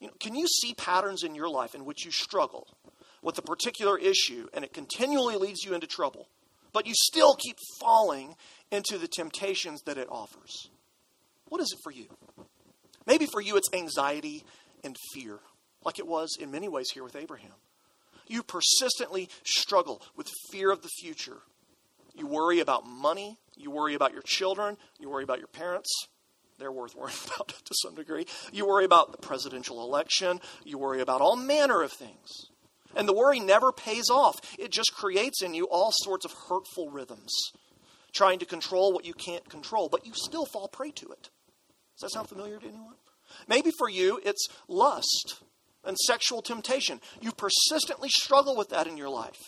You 0.00 0.08
know, 0.08 0.14
can 0.18 0.34
you 0.34 0.46
see 0.48 0.74
patterns 0.74 1.22
in 1.22 1.34
your 1.34 1.48
life 1.48 1.74
in 1.74 1.84
which 1.84 2.04
you 2.04 2.10
struggle 2.10 2.66
with 3.22 3.38
a 3.38 3.42
particular 3.42 3.98
issue 3.98 4.48
and 4.52 4.64
it 4.64 4.72
continually 4.72 5.36
leads 5.36 5.64
you 5.64 5.74
into 5.74 5.86
trouble, 5.86 6.28
but 6.72 6.86
you 6.86 6.92
still 6.94 7.34
keep 7.34 7.56
falling 7.80 8.34
into 8.70 8.98
the 8.98 9.08
temptations 9.08 9.82
that 9.82 9.98
it 9.98 10.08
offers? 10.10 10.68
What 11.48 11.60
is 11.60 11.72
it 11.72 11.78
for 11.82 11.92
you? 11.92 12.06
Maybe 13.06 13.26
for 13.26 13.40
you 13.40 13.56
it's 13.56 13.72
anxiety 13.72 14.44
and 14.84 14.96
fear, 15.14 15.38
like 15.84 15.98
it 15.98 16.06
was 16.06 16.36
in 16.40 16.50
many 16.50 16.68
ways 16.68 16.90
here 16.92 17.04
with 17.04 17.16
Abraham. 17.16 17.52
You 18.26 18.42
persistently 18.42 19.28
struggle 19.44 20.02
with 20.16 20.28
fear 20.50 20.70
of 20.70 20.82
the 20.82 20.88
future. 21.00 21.38
You 22.14 22.26
worry 22.26 22.60
about 22.60 22.86
money. 22.86 23.38
You 23.56 23.70
worry 23.70 23.94
about 23.94 24.12
your 24.12 24.22
children. 24.22 24.76
You 24.98 25.10
worry 25.10 25.24
about 25.24 25.38
your 25.38 25.48
parents 25.48 25.90
they're 26.62 26.72
worth 26.72 26.94
worrying 26.94 27.18
about 27.26 27.48
to 27.48 27.74
some 27.82 27.94
degree. 27.94 28.26
You 28.52 28.66
worry 28.66 28.84
about 28.84 29.12
the 29.12 29.18
presidential 29.18 29.82
election. 29.82 30.40
You 30.64 30.78
worry 30.78 31.00
about 31.00 31.20
all 31.20 31.36
manner 31.36 31.82
of 31.82 31.92
things. 31.92 32.51
And 32.94 33.08
the 33.08 33.14
worry 33.14 33.40
never 33.40 33.72
pays 33.72 34.10
off. 34.10 34.36
It 34.58 34.70
just 34.70 34.94
creates 34.94 35.42
in 35.42 35.54
you 35.54 35.64
all 35.64 35.90
sorts 35.92 36.24
of 36.24 36.32
hurtful 36.48 36.90
rhythms, 36.90 37.32
trying 38.12 38.38
to 38.40 38.46
control 38.46 38.92
what 38.92 39.04
you 39.04 39.14
can't 39.14 39.48
control, 39.48 39.88
but 39.88 40.06
you 40.06 40.12
still 40.14 40.46
fall 40.46 40.68
prey 40.68 40.90
to 40.92 41.08
it. 41.10 41.30
Does 41.98 42.02
that 42.02 42.12
sound 42.12 42.28
familiar 42.28 42.58
to 42.58 42.66
anyone? 42.66 42.94
Maybe 43.48 43.70
for 43.78 43.88
you, 43.88 44.20
it's 44.24 44.46
lust 44.68 45.42
and 45.84 45.96
sexual 45.98 46.42
temptation. 46.42 47.00
You 47.20 47.32
persistently 47.32 48.08
struggle 48.08 48.56
with 48.56 48.68
that 48.70 48.86
in 48.86 48.96
your 48.96 49.08
life. 49.08 49.38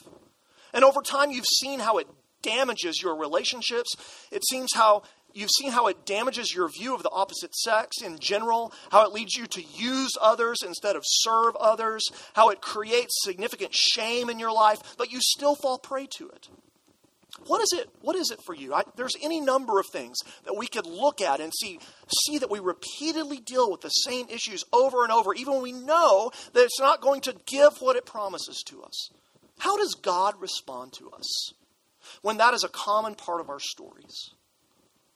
And 0.72 0.84
over 0.84 1.02
time, 1.02 1.30
you've 1.30 1.44
seen 1.46 1.80
how 1.80 1.98
it 1.98 2.08
damages 2.42 3.00
your 3.02 3.16
relationships. 3.16 3.94
It 4.30 4.42
seems 4.48 4.70
how 4.74 5.02
You've 5.34 5.50
seen 5.50 5.72
how 5.72 5.88
it 5.88 6.06
damages 6.06 6.54
your 6.54 6.68
view 6.68 6.94
of 6.94 7.02
the 7.02 7.10
opposite 7.10 7.54
sex 7.56 8.00
in 8.00 8.18
general, 8.20 8.72
how 8.90 9.04
it 9.04 9.12
leads 9.12 9.34
you 9.34 9.46
to 9.48 9.62
use 9.62 10.12
others 10.20 10.62
instead 10.64 10.94
of 10.94 11.02
serve 11.04 11.56
others, 11.56 12.04
how 12.34 12.50
it 12.50 12.60
creates 12.60 13.24
significant 13.24 13.74
shame 13.74 14.30
in 14.30 14.38
your 14.38 14.52
life, 14.52 14.78
but 14.96 15.10
you 15.10 15.18
still 15.20 15.56
fall 15.56 15.76
prey 15.76 16.06
to 16.18 16.28
it. 16.28 16.48
What 17.46 17.60
is 17.60 17.72
it? 17.72 17.90
What 18.00 18.14
is 18.14 18.30
it 18.30 18.38
for 18.46 18.54
you? 18.54 18.74
I, 18.74 18.84
there's 18.94 19.16
any 19.20 19.40
number 19.40 19.80
of 19.80 19.86
things 19.92 20.18
that 20.44 20.56
we 20.56 20.68
could 20.68 20.86
look 20.86 21.20
at 21.20 21.40
and 21.40 21.52
see, 21.52 21.80
see 22.26 22.38
that 22.38 22.50
we 22.50 22.60
repeatedly 22.60 23.40
deal 23.40 23.72
with 23.72 23.80
the 23.80 23.88
same 23.88 24.28
issues 24.28 24.62
over 24.72 25.02
and 25.02 25.12
over, 25.12 25.34
even 25.34 25.54
when 25.54 25.62
we 25.62 25.72
know 25.72 26.30
that 26.52 26.62
it's 26.62 26.80
not 26.80 27.00
going 27.00 27.20
to 27.22 27.34
give 27.46 27.78
what 27.80 27.96
it 27.96 28.06
promises 28.06 28.62
to 28.68 28.82
us. 28.84 29.10
How 29.58 29.76
does 29.76 29.96
God 30.00 30.40
respond 30.40 30.92
to 30.94 31.10
us 31.10 31.52
when 32.22 32.36
that 32.36 32.54
is 32.54 32.62
a 32.62 32.68
common 32.68 33.16
part 33.16 33.40
of 33.40 33.50
our 33.50 33.60
stories? 33.60 34.30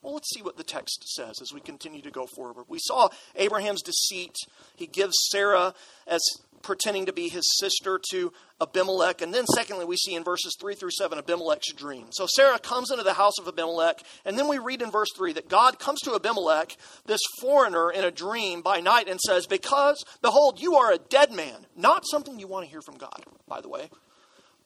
Well, 0.01 0.13
let's 0.13 0.33
see 0.33 0.41
what 0.41 0.57
the 0.57 0.63
text 0.63 1.09
says 1.09 1.41
as 1.41 1.51
we 1.53 1.59
continue 1.59 2.01
to 2.01 2.11
go 2.11 2.25
forward. 2.25 2.65
We 2.69 2.79
saw 2.79 3.09
Abraham's 3.35 3.81
deceit. 3.81 4.35
He 4.75 4.87
gives 4.87 5.13
Sarah 5.29 5.73
as 6.07 6.21
pretending 6.61 7.05
to 7.05 7.13
be 7.13 7.29
his 7.29 7.43
sister 7.59 7.99
to 8.11 8.31
Abimelech. 8.61 9.21
And 9.21 9.33
then, 9.33 9.45
secondly, 9.47 9.85
we 9.85 9.97
see 9.97 10.15
in 10.15 10.23
verses 10.23 10.55
3 10.59 10.75
through 10.75 10.91
7 10.91 11.17
Abimelech's 11.17 11.73
dream. 11.73 12.07
So 12.11 12.27
Sarah 12.27 12.59
comes 12.59 12.91
into 12.91 13.03
the 13.03 13.13
house 13.13 13.39
of 13.39 13.47
Abimelech. 13.47 14.01
And 14.25 14.37
then 14.37 14.47
we 14.47 14.57
read 14.57 14.81
in 14.81 14.91
verse 14.91 15.09
3 15.15 15.33
that 15.33 15.49
God 15.49 15.79
comes 15.79 15.99
to 16.01 16.15
Abimelech, 16.15 16.75
this 17.05 17.21
foreigner, 17.41 17.91
in 17.91 18.03
a 18.03 18.11
dream 18.11 18.61
by 18.61 18.79
night 18.79 19.07
and 19.07 19.19
says, 19.19 19.47
Because, 19.47 20.03
behold, 20.21 20.61
you 20.61 20.75
are 20.75 20.91
a 20.91 20.97
dead 20.97 21.31
man. 21.31 21.65
Not 21.75 22.03
something 22.09 22.39
you 22.39 22.47
want 22.47 22.65
to 22.65 22.71
hear 22.71 22.81
from 22.81 22.97
God, 22.97 23.23
by 23.47 23.61
the 23.61 23.69
way. 23.69 23.89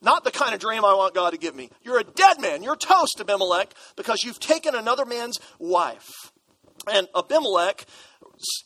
Not 0.03 0.25
the 0.25 0.31
kind 0.31 0.53
of 0.53 0.59
dream 0.59 0.83
I 0.83 0.93
want 0.93 1.15
God 1.15 1.31
to 1.31 1.37
give 1.37 1.55
me. 1.55 1.69
You're 1.81 1.99
a 1.99 2.03
dead 2.03 2.41
man. 2.41 2.61
You're 2.61 2.75
toast, 2.75 3.19
Abimelech, 3.19 3.73
because 3.95 4.23
you've 4.23 4.39
taken 4.39 4.75
another 4.75 5.05
man's 5.05 5.39
wife. 5.59 6.11
And 6.91 7.07
Abimelech 7.15 7.85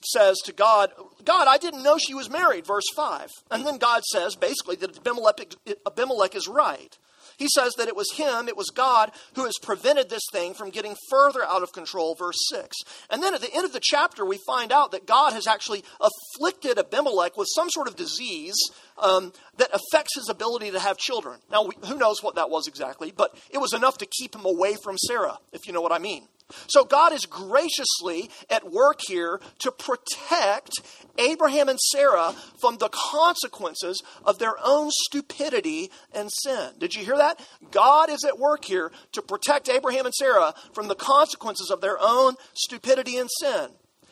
says 0.04 0.38
to 0.46 0.52
God, 0.52 0.92
God, 1.24 1.48
I 1.48 1.60
didn't 1.60 1.84
know 1.84 1.98
she 2.00 2.16
was 2.16 2.30
married, 2.30 2.66
verse 2.66 2.90
5. 2.96 3.30
And 3.52 3.66
then 3.66 3.78
God 3.78 4.04
says, 4.06 4.36
basically, 4.36 4.78
that 4.78 4.98
Abimelech, 4.98 5.56
Abimelech 5.86 6.36
is 6.36 6.48
right. 6.48 6.98
He 7.38 7.48
says 7.50 7.74
that 7.78 7.88
it 7.88 7.96
was 7.96 8.12
him, 8.16 8.48
it 8.48 8.58
was 8.58 8.72
God, 8.74 9.12
who 9.36 9.46
has 9.46 9.54
prevented 9.62 10.10
this 10.10 10.24
thing 10.32 10.54
from 10.54 10.72
getting 10.72 10.96
further 11.10 11.44
out 11.46 11.64
of 11.64 11.72
control, 11.72 12.16
verse 12.16 12.38
6. 12.50 12.76
And 13.10 13.22
then 13.22 13.34
at 13.34 13.42
the 13.42 13.54
end 13.54 13.64
of 13.64 13.74
the 13.74 13.80
chapter, 13.82 14.26
we 14.26 14.40
find 14.48 14.72
out 14.72 14.92
that 14.92 15.06
God 15.06 15.34
has 15.34 15.48
actually 15.48 15.84
afflicted 16.02 16.80
Abimelech 16.80 17.38
with 17.38 17.48
some 17.54 17.70
sort 17.70 17.88
of 17.88 17.96
disease 17.96 18.56
um, 18.98 19.34
that 19.58 19.70
affects 19.72 20.16
his 20.16 20.30
ability 20.30 20.72
to 20.72 20.80
have 20.80 20.98
children. 20.98 21.40
Now, 21.52 21.66
we, 21.66 21.76
who 21.88 21.98
knows 21.98 22.24
what 22.24 22.36
that 22.36 22.50
was 22.50 22.68
exactly, 22.68 23.14
but 23.16 23.38
it 23.52 23.60
was 23.60 23.74
enough 23.74 24.00
to 24.00 24.08
keep 24.08 24.36
him 24.36 24.46
away 24.46 24.76
from 24.84 24.98
Sarah, 24.98 25.38
if 25.52 25.68
you 25.68 25.74
know 25.74 25.82
what 25.82 25.92
I 25.92 26.00
mean. 26.00 26.28
So 26.68 26.86
God 26.86 27.12
is 27.12 27.26
graciously 27.26 28.30
at 28.50 28.72
work 28.72 29.02
here 29.06 29.42
to 29.60 29.72
protect 29.72 30.80
Abraham 31.18 31.68
and 31.68 31.80
Sarah 31.80 32.34
from 32.60 32.78
the 32.78 32.90
consequences 32.90 34.02
of 34.24 34.40
their 34.40 34.56
own 34.64 34.90
stupidity 34.92 35.92
and 36.14 36.30
sin. 36.32 36.72
Did 36.78 36.96
you 36.96 37.04
hear 37.04 37.18
that? 37.18 37.46
God 37.72 38.10
is 38.10 38.24
at 38.24 38.40
work 38.40 38.66
here 38.66 38.92
to 39.14 39.22
protect 39.22 39.70
Abraham 39.70 40.06
and 40.06 40.16
Sarah 40.16 40.54
from 40.74 40.88
the 40.88 40.96
consequences 40.96 41.70
of 41.70 41.82
their 41.82 41.98
own 42.00 42.36
stupidity 42.54 43.18
and 43.18 43.30
sin. 43.42 43.70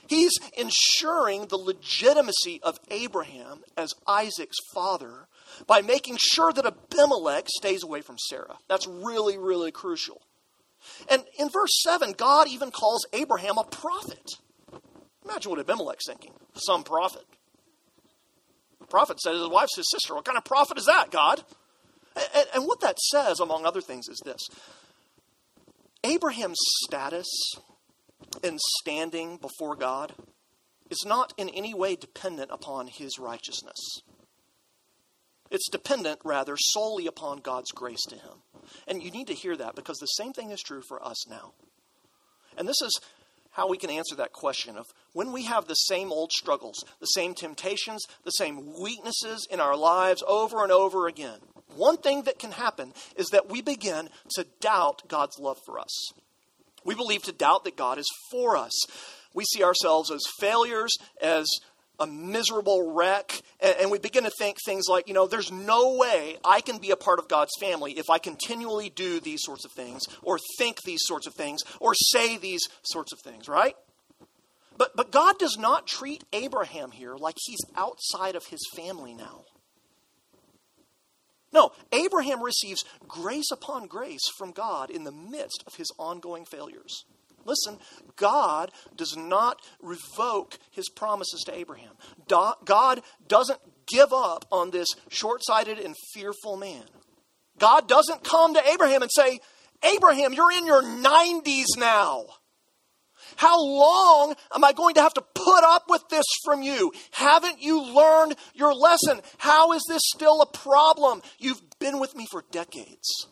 He's 0.08 0.34
ensuring 0.56 1.48
the 1.48 1.58
legitimacy 1.58 2.60
of 2.62 2.80
Abraham 2.92 3.64
as 3.76 3.94
Isaac's 4.08 4.58
father 4.74 5.28
by 5.68 5.82
making 5.82 6.18
sure 6.20 6.52
that 6.54 6.66
Abimelech 6.66 7.48
stays 7.48 7.84
away 7.84 8.02
from 8.02 8.18
Sarah. 8.30 8.58
That's 8.68 8.88
really, 8.88 9.38
really 9.38 9.72
crucial. 9.72 10.22
And 11.10 11.24
in 11.38 11.50
verse 11.50 11.82
7, 11.84 12.14
God 12.14 12.48
even 12.48 12.72
calls 12.72 13.06
Abraham 13.14 13.58
a 13.58 13.64
prophet. 13.64 14.32
Imagine 15.24 15.52
what 15.52 15.60
Abimelech's 15.60 16.08
thinking. 16.08 16.32
Some 16.56 16.84
prophet. 16.84 17.24
The 18.80 18.88
prophet 18.88 19.20
said 19.20 19.34
his 19.34 19.48
wife's 19.48 19.76
his 19.76 19.90
sister. 19.90 20.14
What 20.14 20.26
kind 20.26 20.38
of 20.38 20.46
prophet 20.46 20.78
is 20.78 20.86
that, 20.86 21.12
God? 21.12 21.44
And, 22.16 22.48
and 22.56 22.66
what 22.66 22.82
that 22.82 23.00
says, 23.00 23.40
among 23.40 23.66
other 23.66 23.82
things, 23.82 24.08
is 24.08 24.22
this 24.24 24.48
Abraham's 26.04 26.60
status 26.84 27.28
and 28.44 28.60
standing 28.80 29.38
before 29.38 29.76
God 29.76 30.14
is 30.90 31.04
not 31.06 31.34
in 31.38 31.50
any 31.50 31.74
way 31.74 31.96
dependent 31.96 32.52
upon 32.52 32.88
his 32.88 33.18
righteousness. 33.18 34.02
It's 35.50 35.70
dependent, 35.70 36.20
rather, 36.24 36.56
solely 36.58 37.08
upon 37.08 37.40
God's 37.40 37.72
grace 37.72 38.04
to 38.10 38.16
him. 38.16 38.42
And 38.88 39.02
you 39.04 39.12
need 39.12 39.28
to 39.28 39.34
hear 39.34 39.56
that 39.58 39.76
because 39.76 39.98
the 39.98 40.06
same 40.08 40.34
thing 40.34 40.52
is 40.52 40.62
true 40.62 40.82
for 40.88 41.04
us 41.06 41.28
now. 41.28 41.54
And 42.58 42.68
this 42.68 42.82
is 42.82 43.00
how 43.52 43.70
we 43.70 43.78
can 43.78 43.90
answer 43.90 44.16
that 44.16 44.34
question 44.34 44.78
of 44.78 44.86
when 45.14 45.32
we 45.32 45.44
have 45.44 45.66
the 45.66 45.76
same 45.76 46.12
old 46.12 46.32
struggles, 46.32 46.84
the 47.00 47.06
same 47.08 47.34
temptations, 47.34 48.04
the 48.24 48.32
same 48.32 48.80
weaknesses 48.80 49.48
in 49.50 49.60
our 49.60 49.78
lives 49.78 50.24
over 50.28 50.62
and 50.62 50.72
over 50.72 51.08
again. 51.08 51.40
One 51.76 51.98
thing 51.98 52.24
that 52.24 52.40
can 52.40 52.52
happen 52.52 52.94
is 53.16 53.28
that 53.28 53.50
we 53.50 53.62
begin 53.62 54.10
to 54.36 54.46
doubt 54.60 55.08
God's 55.08 55.40
love 55.40 55.58
for 55.66 55.80
us. 55.80 56.12
We 56.84 56.96
believe 56.96 57.24
to 57.24 57.32
doubt 57.32 57.64
that 57.64 57.78
God 57.78 57.98
is 57.98 58.10
for 58.30 58.56
us. 58.58 58.74
We 59.34 59.46
see 59.46 59.64
ourselves 59.64 60.12
as 60.12 60.22
failures, 60.40 60.96
as 61.22 61.48
a 62.00 62.08
miserable 62.08 62.94
wreck, 62.94 63.42
and, 63.60 63.92
we 63.92 64.00
begin 64.00 64.24
to 64.24 64.32
think 64.38 64.58
things 64.66 64.86
like, 64.90 65.08
you 65.08 65.14
know, 65.14 65.28
there's 65.28 65.52
no 65.52 65.96
way 65.96 66.38
I 66.44 66.62
can 66.62 66.78
be 66.78 66.92
a 66.92 66.96
part 66.96 67.20
of 67.20 67.28
God's 67.28 67.54
family 67.60 67.94
if 67.94 68.10
I 68.10 68.18
continually 68.18 68.90
do 68.90 69.20
these 69.20 69.42
sorts 69.44 69.66
of 69.66 69.72
things, 69.72 70.04
or 70.22 70.40
think 70.58 70.82
these 70.84 71.02
sorts 71.04 71.28
of 71.28 71.34
things, 71.34 71.62
or 71.80 71.94
say 71.94 72.38
these 72.38 72.68
sorts 72.84 73.14
of 73.14 73.20
things, 73.20 73.48
right? 73.48 73.76
But, 74.78 74.96
but 74.96 75.12
God 75.12 75.38
does 75.40 75.58
not 75.58 75.88
treat 75.88 76.24
Abraham 76.34 76.92
here 76.92 77.16
like 77.16 77.38
he's 77.40 77.62
outside 77.76 78.36
of 78.36 78.46
his 78.48 78.60
family 78.76 79.14
now. 79.14 79.46
No, 81.54 81.72
Abraham 81.94 82.44
receives 82.44 82.84
grace 83.08 83.50
upon 83.52 83.88
grace 83.88 84.28
from 84.38 84.52
God 84.52 84.90
in 84.90 85.06
the 85.06 85.12
midst 85.12 85.64
of 85.66 85.76
his 85.76 85.90
ongoing 85.98 86.44
failures. 86.44 87.06
Listen, 87.46 87.78
God 88.16 88.72
does 88.96 89.16
not 89.16 89.62
revoke 89.82 90.58
his 90.72 90.90
promises 90.90 91.44
to 91.46 91.56
Abraham. 91.56 91.94
God 92.28 93.02
doesn't 93.28 93.60
give 93.88 94.12
up 94.12 94.46
on 94.52 94.72
this 94.72 94.88
short 95.10 95.42
sighted 95.46 95.80
and 95.80 95.96
fearful 96.14 96.58
man. 96.58 96.84
God 97.60 97.88
doesn't 97.88 98.24
come 98.24 98.56
to 98.56 98.70
Abraham 98.70 99.04
and 99.04 99.12
say, 99.14 99.40
Abraham, 99.84 100.34
you're 100.34 100.52
in 100.52 100.66
your 100.66 100.82
90s 100.82 101.78
now. 101.78 102.26
How 103.38 103.62
long 103.62 104.36
am 104.54 104.64
I 104.64 104.72
going 104.72 104.96
to 104.96 105.02
have 105.02 105.14
to 105.16 105.22
put 105.22 105.64
up 105.64 105.90
with 105.90 106.08
this 106.10 106.26
from 106.44 106.62
you? 106.62 106.94
Haven't 107.12 107.62
you 107.62 107.82
learned 107.82 108.36
your 108.54 108.74
lesson? 108.74 109.22
How 109.38 109.74
is 109.74 109.84
this 109.88 110.02
still 110.16 110.42
a 110.42 110.46
problem? 110.46 111.22
You've 111.38 111.62
been 111.80 112.00
with 112.00 112.16
me 112.16 112.28
for 112.32 112.44
decades. 112.52 113.28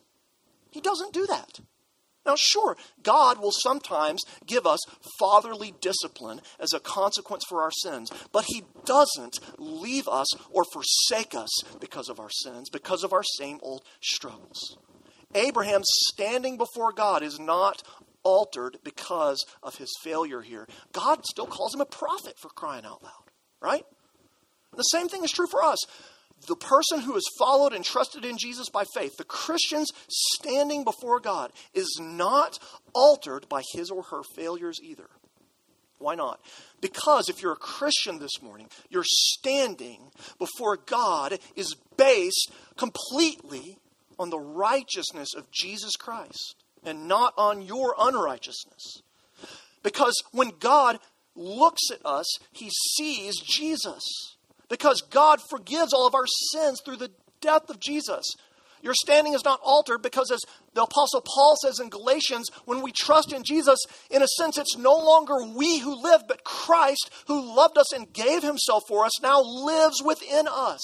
He 0.72 0.82
doesn't 0.82 1.13
do 1.13 1.25
that. 1.27 1.60
Now, 2.25 2.36
sure, 2.38 2.77
God 3.01 3.39
will 3.39 3.51
sometimes 3.51 4.22
give 4.46 4.65
us 4.65 4.80
fatherly 5.20 5.74
discipline 5.82 6.42
as 6.60 6.74
a 6.74 6.80
consequence 6.80 7.44
for 7.48 7.62
our 7.62 7.72
sins, 7.72 8.10
but 8.32 8.46
He 8.48 8.63
doesn't 8.86 9.39
leave 9.58 10.08
us 10.08 10.27
or 10.50 10.63
forsake 10.63 11.36
us 11.36 11.51
because 11.80 12.08
of 12.10 12.20
our 12.20 12.30
sins, 12.30 12.70
because 12.70 13.03
of 13.03 13.12
our 13.12 13.24
same 13.24 13.60
old 13.62 13.84
struggles. 14.01 14.77
Abraham 15.36 15.82
standing 15.84 16.58
before 16.58 16.94
God 16.94 17.24
is 17.24 17.39
not 17.39 17.82
altered 18.24 18.77
because 18.84 19.46
of 19.62 19.75
his 19.75 19.92
failure 20.01 20.42
here. 20.42 20.68
God 20.92 21.25
still 21.25 21.46
calls 21.46 21.74
him 21.74 21.82
a 21.82 21.86
prophet 21.86 22.36
for 22.39 22.50
crying 22.50 22.86
out 22.86 23.03
loud, 23.03 23.32
right? 23.62 23.86
The 24.75 24.84
same 24.84 25.08
thing 25.08 25.24
is 25.24 25.32
true 25.32 25.48
for 25.48 25.63
us. 25.63 25.77
The 26.47 26.55
person 26.55 27.00
who 27.00 27.13
has 27.13 27.23
followed 27.39 27.73
and 27.73 27.85
trusted 27.85 28.25
in 28.25 28.38
Jesus 28.38 28.69
by 28.69 28.83
faith, 28.93 29.15
the 29.17 29.23
Christian's 29.23 29.91
standing 30.09 30.83
before 30.83 31.19
God, 31.19 31.51
is 31.73 32.00
not 32.01 32.59
altered 32.93 33.47
by 33.47 33.62
his 33.73 33.89
or 33.89 34.03
her 34.03 34.21
failures 34.35 34.79
either. 34.83 35.09
Why 36.00 36.15
not? 36.15 36.41
Because 36.81 37.29
if 37.29 37.41
you're 37.41 37.53
a 37.53 37.57
Christian 37.57 38.19
this 38.19 38.41
morning, 38.41 38.67
your 38.89 39.05
standing 39.05 40.12
before 40.38 40.75
God 40.75 41.39
is 41.55 41.75
based 41.95 42.51
completely 42.75 43.77
on 44.19 44.29
the 44.29 44.39
righteousness 44.39 45.29
of 45.35 45.50
Jesus 45.50 45.95
Christ 45.95 46.55
and 46.83 47.07
not 47.07 47.33
on 47.38 47.62
your 47.62 47.95
unrighteousness. 47.97 49.01
Because 49.81 50.21
when 50.31 50.51
God 50.59 51.00
looks 51.35 51.89
at 51.91 52.05
us, 52.05 52.25
he 52.51 52.69
sees 52.95 53.39
Jesus. 53.39 54.33
Because 54.74 55.03
God 55.03 55.39
forgives 55.51 55.94
all 55.94 56.08
of 56.08 56.15
our 56.15 56.25
sins 56.25 56.82
through 56.84 56.96
the 56.96 57.12
death 57.42 57.70
of 57.70 57.80
Jesus. 57.80 58.25
Your 58.82 58.96
standing 58.96 59.36
is 59.36 59.46
not 59.46 59.60
altered 59.63 60.01
because, 60.01 60.32
as 60.32 60.39
the 60.74 60.82
Apostle 60.82 61.22
Paul 61.22 61.56
says 61.62 61.80
in 61.80 61.92
Galatians, 61.92 62.50
when 62.65 62.82
we 62.82 62.92
trust 62.92 63.32
in 63.32 63.44
Jesus, 63.44 63.77
in 64.10 64.24
a 64.24 64.27
sense, 64.27 64.58
it's 64.58 64.75
no 64.75 64.96
longer 64.96 65.44
we 65.44 65.77
who 65.77 66.01
live, 66.01 66.24
but 66.27 66.44
Christ, 66.44 67.12
who 67.27 67.56
loved 67.56 67.77
us 67.77 67.94
and 67.94 68.12
gave 68.12 68.42
himself 68.42 68.82
for 68.88 69.06
us, 69.06 69.22
now 69.22 69.44
lives 69.44 70.01
within 70.03 70.48
us. 70.50 70.82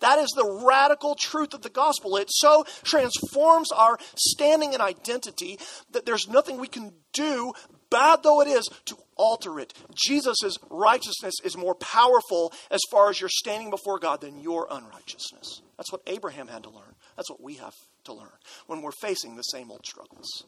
That 0.00 0.18
is 0.18 0.28
the 0.36 0.62
radical 0.66 1.14
truth 1.14 1.54
of 1.54 1.62
the 1.62 1.70
gospel. 1.70 2.18
It 2.18 2.28
so 2.30 2.64
transforms 2.84 3.72
our 3.72 3.96
standing 4.16 4.74
and 4.74 4.82
identity 4.82 5.58
that 5.92 6.04
there's 6.04 6.28
nothing 6.28 6.58
we 6.58 6.68
can 6.68 6.92
do, 7.14 7.54
bad 7.90 8.22
though 8.22 8.40
it 8.40 8.48
is, 8.48 8.68
to 8.86 8.96
alter 9.16 9.60
it. 9.60 9.74
Jesus' 9.94 10.56
righteousness 10.70 11.34
is 11.44 11.56
more 11.56 11.74
powerful 11.74 12.52
as 12.70 12.80
far 12.90 13.10
as 13.10 13.20
you're 13.20 13.28
standing 13.30 13.70
before 13.70 13.98
God 13.98 14.20
than 14.20 14.40
your 14.40 14.66
unrighteousness. 14.70 15.60
That's 15.76 15.92
what 15.92 16.02
Abraham 16.06 16.48
had 16.48 16.62
to 16.64 16.70
learn. 16.70 16.94
That's 17.16 17.30
what 17.30 17.42
we 17.42 17.54
have 17.54 17.74
to 18.04 18.12
learn 18.12 18.28
when 18.66 18.82
we're 18.82 18.92
facing 18.92 19.36
the 19.36 19.42
same 19.42 19.70
old 19.70 19.84
struggles. 19.84 20.44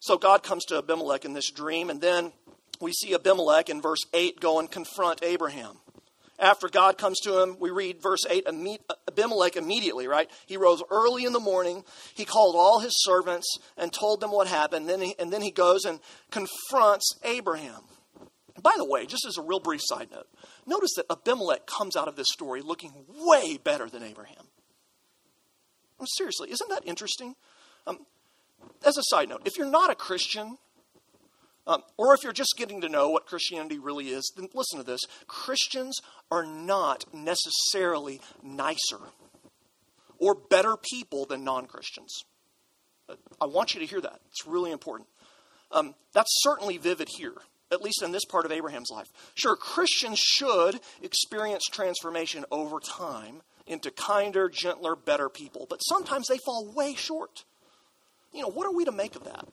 So 0.00 0.16
God 0.16 0.42
comes 0.42 0.64
to 0.66 0.78
Abimelech 0.78 1.24
in 1.24 1.32
this 1.32 1.50
dream, 1.50 1.90
and 1.90 2.00
then 2.00 2.32
we 2.80 2.92
see 2.92 3.14
Abimelech 3.14 3.68
in 3.70 3.80
verse 3.80 4.04
8 4.12 4.40
go 4.40 4.58
and 4.58 4.70
confront 4.70 5.22
Abraham. 5.22 5.78
After 6.44 6.68
God 6.68 6.98
comes 6.98 7.20
to 7.20 7.42
him, 7.42 7.56
we 7.58 7.70
read 7.70 8.02
verse 8.02 8.20
8 8.28 8.46
Abimelech 9.08 9.56
immediately, 9.56 10.06
right? 10.06 10.30
He 10.44 10.58
rose 10.58 10.82
early 10.90 11.24
in 11.24 11.32
the 11.32 11.40
morning. 11.40 11.84
He 12.14 12.26
called 12.26 12.54
all 12.54 12.80
his 12.80 12.92
servants 12.98 13.46
and 13.78 13.90
told 13.90 14.20
them 14.20 14.30
what 14.30 14.46
happened. 14.46 14.82
And 14.82 14.90
then 14.90 15.00
he, 15.00 15.14
and 15.18 15.32
then 15.32 15.40
he 15.40 15.50
goes 15.50 15.86
and 15.86 16.00
confronts 16.30 17.18
Abraham. 17.24 17.80
By 18.62 18.74
the 18.76 18.84
way, 18.84 19.06
just 19.06 19.24
as 19.26 19.38
a 19.38 19.42
real 19.42 19.58
brief 19.58 19.80
side 19.82 20.08
note, 20.12 20.26
notice 20.66 20.90
that 20.96 21.06
Abimelech 21.10 21.66
comes 21.66 21.96
out 21.96 22.08
of 22.08 22.16
this 22.16 22.28
story 22.30 22.60
looking 22.60 22.92
way 23.08 23.56
better 23.56 23.88
than 23.88 24.02
Abraham. 24.02 24.46
Seriously, 26.18 26.50
isn't 26.50 26.68
that 26.68 26.82
interesting? 26.84 27.36
Um, 27.86 28.00
as 28.84 28.98
a 28.98 29.02
side 29.04 29.30
note, 29.30 29.40
if 29.46 29.56
you're 29.56 29.70
not 29.70 29.90
a 29.90 29.94
Christian, 29.94 30.58
um, 31.66 31.82
or 31.96 32.14
if 32.14 32.22
you're 32.22 32.32
just 32.32 32.54
getting 32.56 32.82
to 32.82 32.88
know 32.88 33.08
what 33.08 33.26
Christianity 33.26 33.78
really 33.78 34.08
is, 34.08 34.30
then 34.36 34.48
listen 34.54 34.78
to 34.78 34.84
this. 34.84 35.00
Christians 35.26 35.98
are 36.30 36.44
not 36.44 37.04
necessarily 37.12 38.20
nicer 38.42 38.98
or 40.18 40.34
better 40.34 40.74
people 40.76 41.24
than 41.24 41.44
non 41.44 41.66
Christians. 41.66 42.24
I 43.40 43.46
want 43.46 43.74
you 43.74 43.80
to 43.80 43.86
hear 43.86 44.00
that. 44.00 44.20
It's 44.30 44.46
really 44.46 44.72
important. 44.72 45.08
Um, 45.70 45.94
that's 46.12 46.30
certainly 46.42 46.78
vivid 46.78 47.08
here, 47.16 47.34
at 47.70 47.82
least 47.82 48.02
in 48.02 48.12
this 48.12 48.24
part 48.24 48.46
of 48.46 48.52
Abraham's 48.52 48.90
life. 48.90 49.08
Sure, 49.34 49.56
Christians 49.56 50.18
should 50.18 50.80
experience 51.02 51.64
transformation 51.70 52.44
over 52.50 52.78
time 52.80 53.42
into 53.66 53.90
kinder, 53.90 54.48
gentler, 54.48 54.94
better 54.94 55.28
people. 55.28 55.66
But 55.68 55.78
sometimes 55.78 56.28
they 56.28 56.38
fall 56.44 56.72
way 56.74 56.94
short. 56.94 57.44
You 58.32 58.42
know, 58.42 58.50
what 58.50 58.66
are 58.66 58.74
we 58.74 58.84
to 58.84 58.92
make 58.92 59.16
of 59.16 59.24
that? 59.24 59.46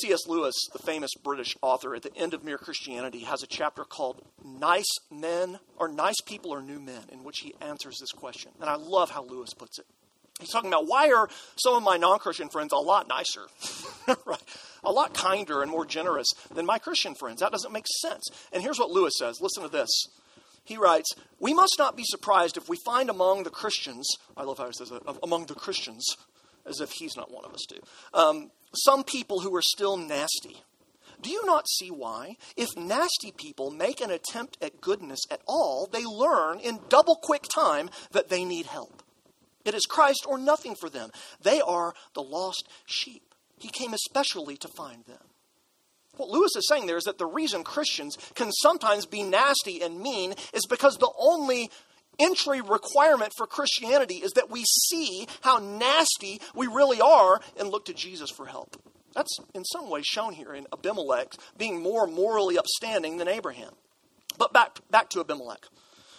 C.S. 0.00 0.26
Lewis, 0.26 0.54
the 0.72 0.78
famous 0.80 1.10
British 1.22 1.56
author, 1.62 1.94
at 1.94 2.02
the 2.02 2.16
end 2.16 2.34
of 2.34 2.44
Mere 2.44 2.58
Christianity, 2.58 3.20
has 3.20 3.42
a 3.42 3.46
chapter 3.46 3.84
called 3.84 4.22
Nice 4.44 4.90
Men, 5.10 5.58
or 5.76 5.88
Nice 5.88 6.20
People 6.26 6.50
or 6.50 6.62
New 6.62 6.80
Men, 6.80 7.02
in 7.12 7.24
which 7.24 7.40
he 7.40 7.54
answers 7.60 7.98
this 7.98 8.12
question. 8.12 8.52
And 8.60 8.68
I 8.68 8.74
love 8.74 9.10
how 9.10 9.24
Lewis 9.24 9.54
puts 9.54 9.78
it. 9.78 9.86
He's 10.40 10.50
talking 10.50 10.68
about 10.68 10.88
why 10.88 11.12
are 11.12 11.28
some 11.56 11.76
of 11.76 11.82
my 11.82 11.96
non 11.96 12.18
Christian 12.18 12.48
friends 12.48 12.72
a 12.72 12.76
lot 12.76 13.06
nicer, 13.08 13.46
right? 14.26 14.42
A 14.82 14.90
lot 14.90 15.14
kinder 15.14 15.62
and 15.62 15.70
more 15.70 15.86
generous 15.86 16.26
than 16.52 16.66
my 16.66 16.78
Christian 16.78 17.14
friends. 17.14 17.40
That 17.40 17.52
doesn't 17.52 17.72
make 17.72 17.86
sense. 18.02 18.28
And 18.52 18.62
here's 18.62 18.78
what 18.78 18.90
Lewis 18.90 19.14
says 19.16 19.40
listen 19.40 19.62
to 19.62 19.68
this 19.68 19.88
he 20.64 20.78
writes, 20.78 21.14
We 21.38 21.52
must 21.52 21.76
not 21.78 21.96
be 21.96 22.04
surprised 22.06 22.56
if 22.56 22.68
we 22.68 22.78
find 22.84 23.10
among 23.10 23.42
the 23.42 23.50
Christians, 23.50 24.08
I 24.36 24.44
love 24.44 24.58
how 24.58 24.66
he 24.66 24.72
says 24.72 24.92
among 25.22 25.46
the 25.46 25.54
Christians, 25.54 26.04
as 26.66 26.80
if 26.80 26.90
he's 26.92 27.16
not 27.16 27.30
one 27.30 27.44
of 27.44 27.52
us 27.52 27.64
too, 27.68 27.80
um, 28.12 28.50
some 28.74 29.04
people 29.04 29.40
who 29.40 29.54
are 29.54 29.62
still 29.62 29.96
nasty. 29.96 30.62
Do 31.20 31.30
you 31.30 31.46
not 31.46 31.68
see 31.68 31.88
why? 31.88 32.36
If 32.56 32.76
nasty 32.76 33.32
people 33.34 33.70
make 33.70 34.00
an 34.00 34.10
attempt 34.10 34.58
at 34.60 34.80
goodness 34.80 35.20
at 35.30 35.40
all, 35.46 35.88
they 35.90 36.04
learn 36.04 36.60
in 36.60 36.80
double 36.88 37.16
quick 37.16 37.44
time 37.54 37.88
that 38.10 38.28
they 38.28 38.44
need 38.44 38.66
help. 38.66 39.02
It 39.64 39.74
is 39.74 39.86
Christ 39.86 40.26
or 40.28 40.36
nothing 40.38 40.74
for 40.74 40.90
them. 40.90 41.10
They 41.40 41.60
are 41.60 41.94
the 42.14 42.22
lost 42.22 42.68
sheep. 42.84 43.34
He 43.58 43.68
came 43.68 43.94
especially 43.94 44.56
to 44.58 44.68
find 44.68 45.04
them. 45.06 45.22
What 46.16 46.28
Lewis 46.28 46.54
is 46.56 46.68
saying 46.68 46.86
there 46.86 46.96
is 46.96 47.04
that 47.04 47.18
the 47.18 47.26
reason 47.26 47.64
Christians 47.64 48.16
can 48.34 48.52
sometimes 48.52 49.06
be 49.06 49.22
nasty 49.22 49.82
and 49.82 50.00
mean 50.00 50.34
is 50.52 50.66
because 50.68 50.96
the 50.96 51.10
only 51.18 51.70
entry 52.18 52.60
requirement 52.60 53.32
for 53.36 53.46
Christianity 53.46 54.16
is 54.16 54.32
that 54.32 54.50
we 54.50 54.64
see 54.64 55.26
how 55.42 55.58
nasty 55.58 56.40
we 56.54 56.66
really 56.66 57.00
are 57.00 57.40
and 57.58 57.68
look 57.68 57.86
to 57.86 57.94
Jesus 57.94 58.30
for 58.30 58.46
help. 58.46 58.76
That's 59.14 59.36
in 59.54 59.64
some 59.64 59.88
ways 59.88 60.06
shown 60.06 60.32
here 60.32 60.54
in 60.54 60.66
Abimelech 60.72 61.34
being 61.56 61.82
more 61.82 62.06
morally 62.06 62.58
upstanding 62.58 63.18
than 63.18 63.28
Abraham. 63.28 63.72
But 64.36 64.52
back, 64.52 64.78
back 64.90 65.08
to 65.10 65.20
Abimelech. 65.20 65.66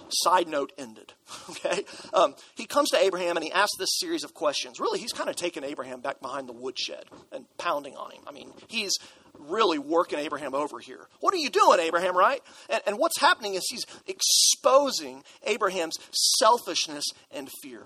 Side 0.09 0.47
note 0.47 0.71
ended. 0.77 1.13
Okay? 1.49 1.83
Um, 2.13 2.35
he 2.55 2.65
comes 2.65 2.89
to 2.91 2.97
Abraham 2.97 3.37
and 3.37 3.43
he 3.43 3.51
asks 3.51 3.77
this 3.77 3.97
series 3.99 4.23
of 4.23 4.33
questions. 4.33 4.79
Really, 4.79 4.99
he's 4.99 5.13
kind 5.13 5.29
of 5.29 5.35
taken 5.35 5.63
Abraham 5.63 5.99
back 5.99 6.21
behind 6.21 6.47
the 6.47 6.53
woodshed 6.53 7.05
and 7.31 7.45
pounding 7.57 7.95
on 7.95 8.11
him. 8.11 8.21
I 8.27 8.31
mean, 8.31 8.51
he's 8.67 8.93
really 9.39 9.79
working 9.79 10.19
Abraham 10.19 10.53
over 10.53 10.79
here. 10.79 11.07
What 11.19 11.33
are 11.33 11.37
you 11.37 11.49
doing, 11.49 11.79
Abraham, 11.79 12.17
right? 12.17 12.41
And, 12.69 12.81
and 12.87 12.97
what's 12.97 13.19
happening 13.19 13.55
is 13.55 13.63
he's 13.69 13.85
exposing 14.07 15.23
Abraham's 15.43 15.97
selfishness 16.39 17.05
and 17.31 17.49
fear. 17.61 17.83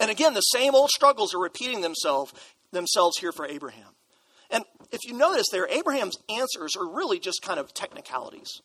And 0.00 0.10
again, 0.10 0.34
the 0.34 0.40
same 0.40 0.74
old 0.74 0.90
struggles 0.90 1.34
are 1.34 1.40
repeating 1.40 1.80
themselves, 1.82 2.32
themselves 2.72 3.18
here 3.18 3.32
for 3.32 3.46
Abraham. 3.46 3.88
And 4.50 4.64
if 4.90 5.00
you 5.06 5.14
notice 5.14 5.46
there, 5.52 5.68
Abraham's 5.68 6.16
answers 6.28 6.74
are 6.76 6.88
really 6.88 7.20
just 7.20 7.42
kind 7.42 7.60
of 7.60 7.72
technicalities. 7.72 8.62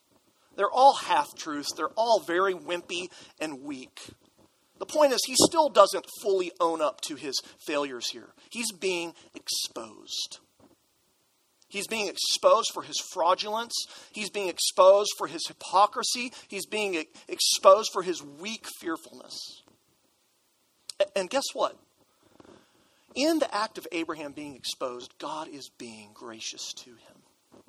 They're 0.56 0.72
all 0.72 0.94
half 0.94 1.36
truths, 1.36 1.74
they're 1.76 1.90
all 1.98 2.22
very 2.22 2.54
wimpy 2.54 3.10
and 3.40 3.64
weak. 3.64 4.00
The 4.78 4.86
point 4.86 5.14
is, 5.14 5.22
he 5.26 5.36
still 5.38 5.70
doesn't 5.70 6.06
fully 6.22 6.52
own 6.60 6.82
up 6.82 7.02
to 7.02 7.16
his 7.16 7.40
failures 7.66 8.10
here. 8.10 8.30
He's 8.50 8.72
being 8.72 9.14
exposed. 9.34 10.40
He's 11.76 11.88
being 11.88 12.08
exposed 12.08 12.70
for 12.74 12.84
his 12.84 12.96
fraudulence. 13.12 13.74
He's 14.14 14.30
being 14.30 14.48
exposed 14.48 15.12
for 15.18 15.28
his 15.28 15.46
hypocrisy. 15.46 16.32
He's 16.48 16.66
being 16.66 17.04
exposed 17.28 17.90
for 17.92 18.02
his 18.02 18.24
weak 18.24 18.66
fearfulness. 18.80 19.62
And 21.18 21.30
guess 21.30 21.44
what? 21.52 21.78
In 23.14 23.40
the 23.40 23.54
act 23.54 23.78
of 23.78 23.86
Abraham 23.92 24.32
being 24.32 24.56
exposed, 24.56 25.18
God 25.20 25.50
is 25.50 25.70
being 25.78 26.12
gracious 26.14 26.72
to 26.72 26.92
him. 26.92 27.64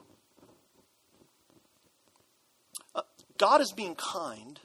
Uh, 2.95 3.03
God 3.39 3.61
is 3.61 3.73
being 3.73 3.97
kind 3.97 4.61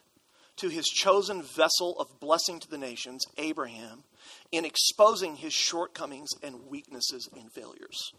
to 0.58 0.70
his 0.70 0.86
chosen 0.86 1.42
vessel 1.42 2.00
of 2.00 2.20
blessing 2.20 2.60
to 2.60 2.70
the 2.70 2.78
nations, 2.78 3.26
Abraham, 3.40 4.04
in 4.52 4.66
exposing 4.66 5.38
his 5.38 5.54
shortcomings 5.54 6.30
and 6.44 6.68
weaknesses 6.70 7.28
and 7.36 7.52
failures. 7.52 8.14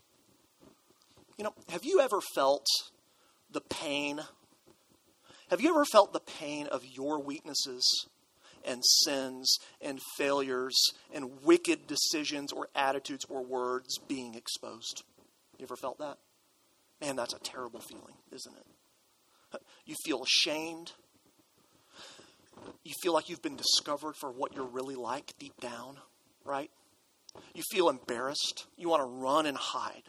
You 1.37 1.45
know, 1.45 1.55
have 1.71 1.85
you 1.85 2.01
ever 2.01 2.21
felt 2.35 2.67
the 3.51 3.61
pain? 3.61 4.21
Have 5.51 5.61
you 5.61 5.71
ever 5.71 5.85
felt 5.85 6.13
the 6.13 6.21
pain 6.21 6.67
of 6.67 6.85
your 6.85 7.21
weaknesses 7.23 8.07
and 8.65 8.83
sins 9.05 9.59
and 9.81 10.01
failures 10.17 10.77
and 11.13 11.43
wicked 11.43 11.87
decisions 11.87 12.53
or 12.53 12.69
attitudes 12.75 13.25
or 13.29 13.45
words 13.45 13.99
being 14.09 14.35
exposed? 14.35 15.05
You 15.59 15.65
ever 15.65 15.77
felt 15.77 15.99
that? 15.99 16.19
Man, 17.01 17.17
that's 17.17 17.35
a 17.35 17.41
terrible 17.41 17.81
feeling, 17.81 18.15
isn't 18.33 18.55
it? 18.57 19.63
You 19.85 19.97
feel 20.05 20.23
ashamed. 20.23 20.93
You 22.85 22.95
feel 23.03 23.13
like 23.13 23.29
you've 23.29 23.43
been 23.43 23.57
discovered 23.57 24.15
for 24.17 24.31
what 24.31 24.55
you're 24.55 24.65
really 24.65 24.95
like 24.95 25.35
deep 25.39 25.61
down, 25.61 25.97
right? 26.45 26.71
You 27.55 27.63
feel 27.71 27.89
embarrassed. 27.89 28.67
You 28.77 28.89
want 28.89 29.03
to 29.03 29.07
run 29.07 29.47
and 29.47 29.57
hide. 29.57 30.05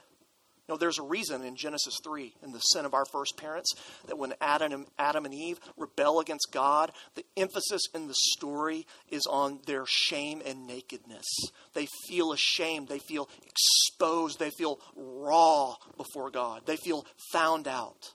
Know, 0.73 0.77
there's 0.77 0.97
a 0.97 1.03
reason 1.03 1.43
in 1.43 1.55
Genesis 1.55 1.99
3, 2.03 2.33
in 2.41 2.51
the 2.51 2.59
sin 2.59 2.83
of 2.83 2.95
our 2.95 3.05
first 3.05 3.37
parents, 3.37 3.73
that 4.07 4.17
when 4.17 4.33
Adam 4.41 4.71
and, 4.71 4.85
Adam 4.97 5.23
and 5.23 5.31
Eve 5.31 5.59
rebel 5.77 6.19
against 6.19 6.47
God, 6.51 6.91
the 7.13 7.23
emphasis 7.37 7.83
in 7.93 8.07
the 8.07 8.15
story 8.15 8.87
is 9.07 9.27
on 9.29 9.59
their 9.67 9.85
shame 9.85 10.41
and 10.43 10.65
nakedness. 10.65 11.27
They 11.75 11.85
feel 12.07 12.31
ashamed. 12.31 12.87
They 12.87 12.97
feel 12.97 13.29
exposed. 13.43 14.39
They 14.39 14.49
feel 14.49 14.79
raw 14.95 15.75
before 15.95 16.31
God. 16.31 16.63
They 16.65 16.77
feel 16.77 17.05
found 17.31 17.67
out. 17.67 18.11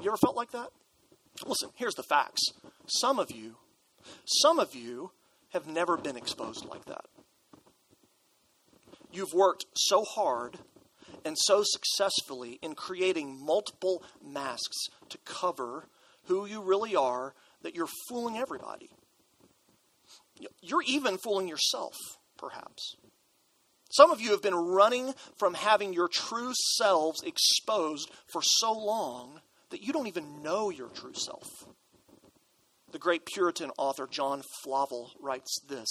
You 0.00 0.10
ever 0.10 0.16
felt 0.16 0.36
like 0.36 0.52
that? 0.52 0.68
Listen, 1.44 1.70
here's 1.74 1.94
the 1.94 2.04
facts. 2.04 2.52
Some 2.86 3.18
of 3.18 3.32
you, 3.32 3.56
some 4.26 4.60
of 4.60 4.76
you 4.76 5.10
have 5.52 5.66
never 5.66 5.96
been 5.96 6.16
exposed 6.16 6.66
like 6.66 6.84
that. 6.84 7.06
You've 9.10 9.32
worked 9.32 9.64
so 9.74 10.04
hard 10.04 10.56
and 11.24 11.36
so 11.38 11.62
successfully 11.64 12.58
in 12.62 12.74
creating 12.74 13.44
multiple 13.44 14.02
masks 14.22 14.76
to 15.08 15.18
cover 15.24 15.88
who 16.24 16.46
you 16.46 16.62
really 16.62 16.94
are 16.96 17.34
that 17.62 17.74
you're 17.74 17.88
fooling 18.08 18.36
everybody. 18.36 18.90
You're 20.60 20.82
even 20.86 21.18
fooling 21.18 21.48
yourself, 21.48 21.94
perhaps. 22.36 22.96
Some 23.90 24.10
of 24.10 24.20
you 24.20 24.30
have 24.32 24.42
been 24.42 24.54
running 24.54 25.14
from 25.36 25.54
having 25.54 25.92
your 25.92 26.08
true 26.08 26.52
selves 26.76 27.22
exposed 27.22 28.10
for 28.26 28.42
so 28.42 28.72
long 28.72 29.40
that 29.70 29.82
you 29.82 29.92
don't 29.92 30.08
even 30.08 30.42
know 30.42 30.70
your 30.70 30.88
true 30.88 31.14
self. 31.14 31.48
The 32.90 32.98
great 32.98 33.26
Puritan 33.26 33.70
author 33.78 34.06
John 34.08 34.42
Flavel 34.62 35.12
writes 35.20 35.60
this 35.68 35.88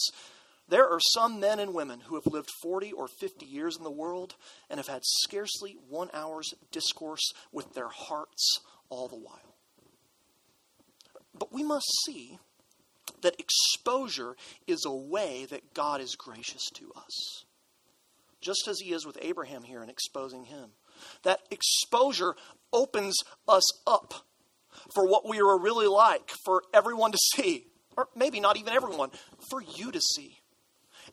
there 0.69 0.88
are 0.89 0.99
some 0.99 1.39
men 1.39 1.60
and 1.60 1.73
women 1.73 2.02
who 2.02 2.15
have 2.15 2.26
lived 2.26 2.49
40 2.62 2.91
or 2.93 3.08
50 3.08 3.45
years 3.45 3.78
in 3.78 3.84
the 3.84 3.91
world 3.91 4.36
and 4.69 4.80
have 4.80 4.88
had 4.88 5.04
scarcely 5.04 5.78
one 5.89 6.10
hour's 6.13 6.54
discourse 6.71 7.34
with 7.52 7.73
their 7.73 7.89
hearts 7.89 8.60
all 8.89 9.08
the 9.08 9.17
while. 9.17 9.58
But 11.38 11.52
we 11.52 11.63
must 11.63 11.88
see 12.06 12.39
that 13.21 13.39
exposure 13.39 14.36
is 14.67 14.86
a 14.86 14.93
way 14.93 15.45
that 15.49 15.73
God 15.73 15.99
is 15.99 16.15
gracious 16.15 16.69
to 16.76 16.91
us, 16.95 17.45
just 18.39 18.67
as 18.67 18.80
He 18.80 18.93
is 18.93 19.06
with 19.06 19.17
Abraham 19.21 19.63
here 19.63 19.84
in 19.84 19.89
exposing 19.89 20.45
him. 20.45 20.71
That 21.23 21.41
exposure 21.49 22.36
opens 22.71 23.17
us 23.47 23.63
up 23.88 24.13
for 24.93 25.08
what 25.08 25.28
we 25.28 25.39
are 25.39 25.60
really 25.60 25.88
like, 25.88 26.32
for 26.45 26.63
everyone 26.73 27.12
to 27.12 27.17
see, 27.36 27.67
or 27.97 28.08
maybe 28.15 28.39
not 28.39 28.58
even 28.58 28.73
everyone, 28.73 29.10
for 29.49 29.62
you 29.62 29.91
to 29.91 29.99
see. 29.99 30.38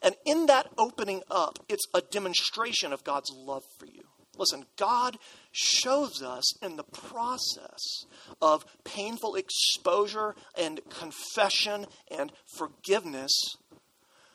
And 0.03 0.14
in 0.24 0.46
that 0.46 0.68
opening 0.79 1.22
up, 1.31 1.59
it's 1.68 1.87
a 1.94 2.00
demonstration 2.00 2.92
of 2.92 3.05
God's 3.05 3.31
love 3.35 3.64
for 3.79 3.87
you. 3.87 4.03
Listen, 4.37 4.64
God 4.76 5.18
shows 5.53 6.22
us 6.22 6.57
in 6.62 6.76
the 6.76 6.85
process 6.85 8.07
of 8.40 8.64
painful 8.85 9.35
exposure 9.35 10.35
and 10.59 10.81
confession 10.88 11.87
and 12.11 12.33
forgiveness 12.57 13.33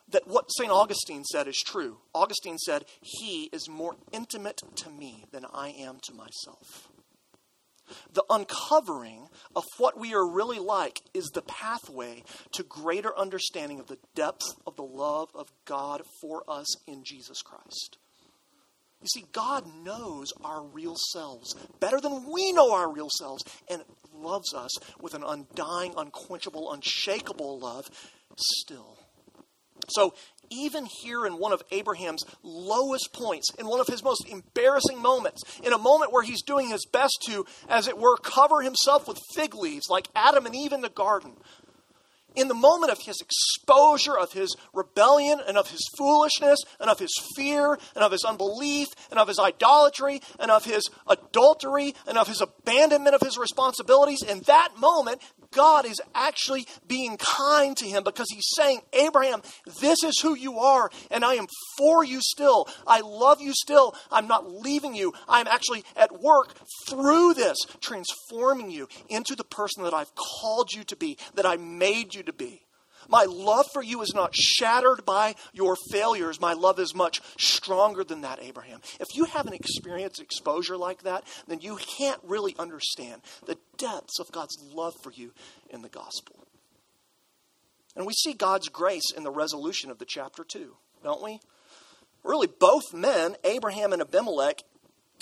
that 0.09 0.27
what 0.27 0.51
St. 0.51 0.71
Augustine 0.71 1.23
said 1.23 1.47
is 1.47 1.61
true. 1.65 1.97
Augustine 2.13 2.59
said, 2.59 2.85
He 3.01 3.49
is 3.51 3.67
more 3.67 3.95
intimate 4.11 4.61
to 4.75 4.89
me 4.89 5.25
than 5.31 5.45
I 5.51 5.69
am 5.69 5.97
to 6.03 6.13
myself. 6.13 6.89
The 8.13 8.23
uncovering 8.29 9.27
of 9.55 9.63
what 9.77 9.99
we 9.99 10.13
are 10.13 10.27
really 10.27 10.59
like 10.59 11.01
is 11.13 11.25
the 11.33 11.41
pathway 11.41 12.23
to 12.53 12.63
greater 12.63 13.17
understanding 13.17 13.79
of 13.79 13.87
the 13.87 13.99
depth 14.15 14.45
of 14.65 14.75
the 14.75 14.83
love 14.83 15.29
of 15.35 15.51
God 15.65 16.01
for 16.21 16.43
us 16.47 16.67
in 16.87 17.03
Jesus 17.03 17.41
Christ. 17.41 17.97
You 19.01 19.07
see, 19.21 19.25
God 19.33 19.65
knows 19.83 20.33
our 20.43 20.63
real 20.63 20.95
selves 21.13 21.53
better 21.79 21.99
than 21.99 22.31
we 22.31 22.51
know 22.51 22.73
our 22.73 22.91
real 22.91 23.09
selves 23.19 23.43
and 23.69 23.83
loves 24.13 24.53
us 24.53 24.71
with 24.99 25.13
an 25.13 25.23
undying, 25.23 25.93
unquenchable, 25.95 26.71
unshakable 26.71 27.59
love 27.59 27.85
still. 28.35 28.97
So 29.89 30.15
even 30.49 30.85
here 30.85 31.25
in 31.25 31.37
one 31.37 31.53
of 31.53 31.63
Abraham's 31.71 32.23
lowest 32.43 33.13
points, 33.13 33.49
in 33.57 33.67
one 33.67 33.79
of 33.79 33.87
his 33.87 34.03
most 34.03 34.27
embarrassing 34.27 35.01
moments, 35.01 35.43
in 35.63 35.73
a 35.73 35.77
moment 35.77 36.11
where 36.11 36.23
he's 36.23 36.41
doing 36.41 36.69
his 36.69 36.85
best 36.85 37.17
to, 37.27 37.45
as 37.69 37.87
it 37.87 37.97
were, 37.97 38.17
cover 38.17 38.61
himself 38.61 39.07
with 39.07 39.19
fig 39.33 39.55
leaves 39.55 39.89
like 39.89 40.07
Adam 40.15 40.45
and 40.45 40.55
Eve 40.55 40.73
in 40.73 40.81
the 40.81 40.89
garden, 40.89 41.33
in 42.35 42.47
the 42.47 42.53
moment 42.53 42.91
of 42.91 42.99
his 42.99 43.21
exposure 43.21 44.17
of 44.17 44.33
his 44.33 44.55
rebellion 44.73 45.39
and 45.47 45.57
of 45.57 45.69
his 45.69 45.87
foolishness 45.97 46.59
and 46.79 46.89
of 46.89 46.99
his 46.99 47.13
fear 47.35 47.77
and 47.95 48.03
of 48.03 48.11
his 48.11 48.23
unbelief 48.23 48.87
and 49.09 49.19
of 49.19 49.27
his 49.27 49.39
idolatry 49.39 50.21
and 50.39 50.51
of 50.51 50.65
his 50.65 50.89
adultery 51.07 51.95
and 52.07 52.17
of 52.17 52.27
his 52.27 52.41
abandonment 52.41 53.15
of 53.15 53.21
his 53.21 53.37
responsibilities, 53.37 54.23
in 54.23 54.41
that 54.41 54.69
moment, 54.77 55.21
God 55.51 55.85
is 55.85 56.01
actually 56.13 56.67
being 56.87 57.17
kind 57.17 57.75
to 57.77 57.85
him 57.85 58.03
because 58.03 58.27
he's 58.29 58.49
saying, 58.55 58.81
Abraham, 58.93 59.41
this 59.79 60.03
is 60.03 60.19
who 60.19 60.35
you 60.35 60.59
are, 60.59 60.89
and 61.09 61.23
I 61.23 61.35
am 61.35 61.47
for 61.77 62.03
you 62.03 62.19
still. 62.21 62.67
I 62.85 62.99
love 62.99 63.41
you 63.41 63.53
still. 63.53 63.95
I'm 64.11 64.27
not 64.27 64.51
leaving 64.51 64.95
you. 64.95 65.13
I'm 65.29 65.47
actually 65.47 65.83
at 65.95 66.21
work 66.21 66.53
through 66.89 67.35
this, 67.35 67.57
transforming 67.79 68.69
you 68.69 68.87
into 69.07 69.35
the 69.35 69.43
person 69.43 69.83
that 69.83 69.93
I've 69.93 70.13
called 70.15 70.73
you 70.73 70.83
to 70.85 70.95
be, 70.95 71.17
that 71.35 71.45
I 71.45 71.55
made 71.55 72.13
you 72.13 72.23
to 72.25 72.33
be. 72.33 72.65
My 73.07 73.25
love 73.25 73.67
for 73.71 73.83
you 73.83 74.01
is 74.01 74.13
not 74.15 74.35
shattered 74.35 75.05
by 75.05 75.35
your 75.53 75.75
failures. 75.91 76.41
My 76.41 76.53
love 76.53 76.79
is 76.79 76.95
much 76.95 77.21
stronger 77.37 78.03
than 78.03 78.21
that, 78.21 78.41
Abraham. 78.41 78.81
If 78.99 79.15
you 79.15 79.25
haven't 79.25 79.53
experienced 79.53 80.21
exposure 80.21 80.77
like 80.77 81.03
that, 81.03 81.23
then 81.47 81.59
you 81.61 81.77
can't 81.77 82.19
really 82.23 82.55
understand 82.57 83.21
the 83.45 83.57
depths 83.77 84.19
of 84.19 84.31
God's 84.31 84.57
love 84.73 84.93
for 85.03 85.11
you 85.11 85.33
in 85.69 85.81
the 85.81 85.89
gospel. 85.89 86.47
And 87.95 88.05
we 88.05 88.13
see 88.13 88.33
God's 88.33 88.69
grace 88.69 89.11
in 89.15 89.23
the 89.23 89.31
resolution 89.31 89.89
of 89.89 89.99
the 89.99 90.05
chapter, 90.05 90.43
too, 90.43 90.75
don't 91.03 91.23
we? 91.23 91.39
Really, 92.23 92.47
both 92.47 92.93
men, 92.93 93.35
Abraham 93.43 93.93
and 93.93 94.01
Abimelech, 94.01 94.63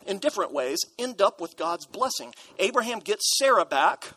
in 0.08 0.20
different 0.20 0.54
ways, 0.54 0.80
end 0.98 1.22
up 1.22 1.40
with 1.40 1.58
God's 1.58 1.86
blessing. 1.86 2.34
Abraham 2.60 3.00
gets 3.00 3.38
Sarah 3.38 3.66
back 3.66 4.14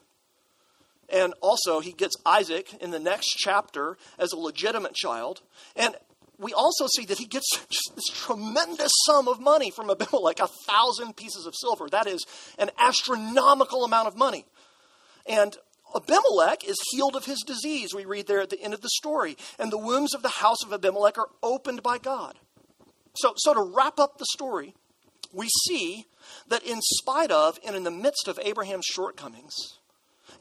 and 1.09 1.35
also, 1.41 1.81
he 1.81 1.93
gets 1.93 2.17
Isaac 2.25 2.75
in 2.81 2.91
the 2.91 2.99
next 2.99 3.29
chapter 3.37 3.97
as 4.19 4.33
a 4.33 4.37
legitimate 4.37 4.95
child. 4.95 5.41
And 5.77 5.95
we 6.39 6.53
also 6.53 6.87
see 6.89 7.05
that 7.07 7.19
he 7.19 7.27
gets 7.27 7.47
this 7.95 8.07
tremendous 8.13 8.93
sum 9.07 9.29
of 9.29 9.41
money 9.41 9.71
from 9.71 9.91
Abimelech 9.91 10.41
a 10.41 10.49
thousand 10.67 11.17
pieces 11.17 11.47
of 11.47 11.55
silver. 11.55 11.89
That 11.89 12.07
is 12.07 12.25
an 12.59 12.71
astronomical 12.79 13.85
amount 13.85 14.09
of 14.09 14.17
money. 14.17 14.47
And 15.27 15.57
Abimelech 15.95 16.65
is 16.65 16.77
healed 16.91 17.17
of 17.17 17.27
his 17.27 17.43
disease, 17.47 17.95
we 17.95 18.05
read 18.05 18.27
there 18.27 18.41
at 18.41 18.51
the 18.51 18.61
end 18.61 18.75
of 18.75 18.83
the 18.83 18.91
story. 18.91 19.37
And 19.59 19.71
the 19.71 19.79
wombs 19.79 20.15
of 20.15 20.23
the 20.23 20.29
house 20.29 20.63
of 20.65 20.73
Abimelech 20.73 21.19
are 21.19 21.29
opened 21.43 21.83
by 21.83 21.99
God. 21.99 22.39
So, 23.15 23.33
so 23.37 23.55
to 23.55 23.63
wrap 23.63 23.99
up 23.99 24.19
the 24.19 24.27
story, 24.27 24.75
we 25.33 25.49
see 25.67 26.07
that 26.49 26.65
in 26.65 26.81
spite 26.83 27.31
of 27.31 27.59
and 27.65 27.77
in 27.77 27.85
the 27.85 27.91
midst 27.91 28.29
of 28.29 28.39
Abraham's 28.43 28.85
shortcomings, 28.85 29.76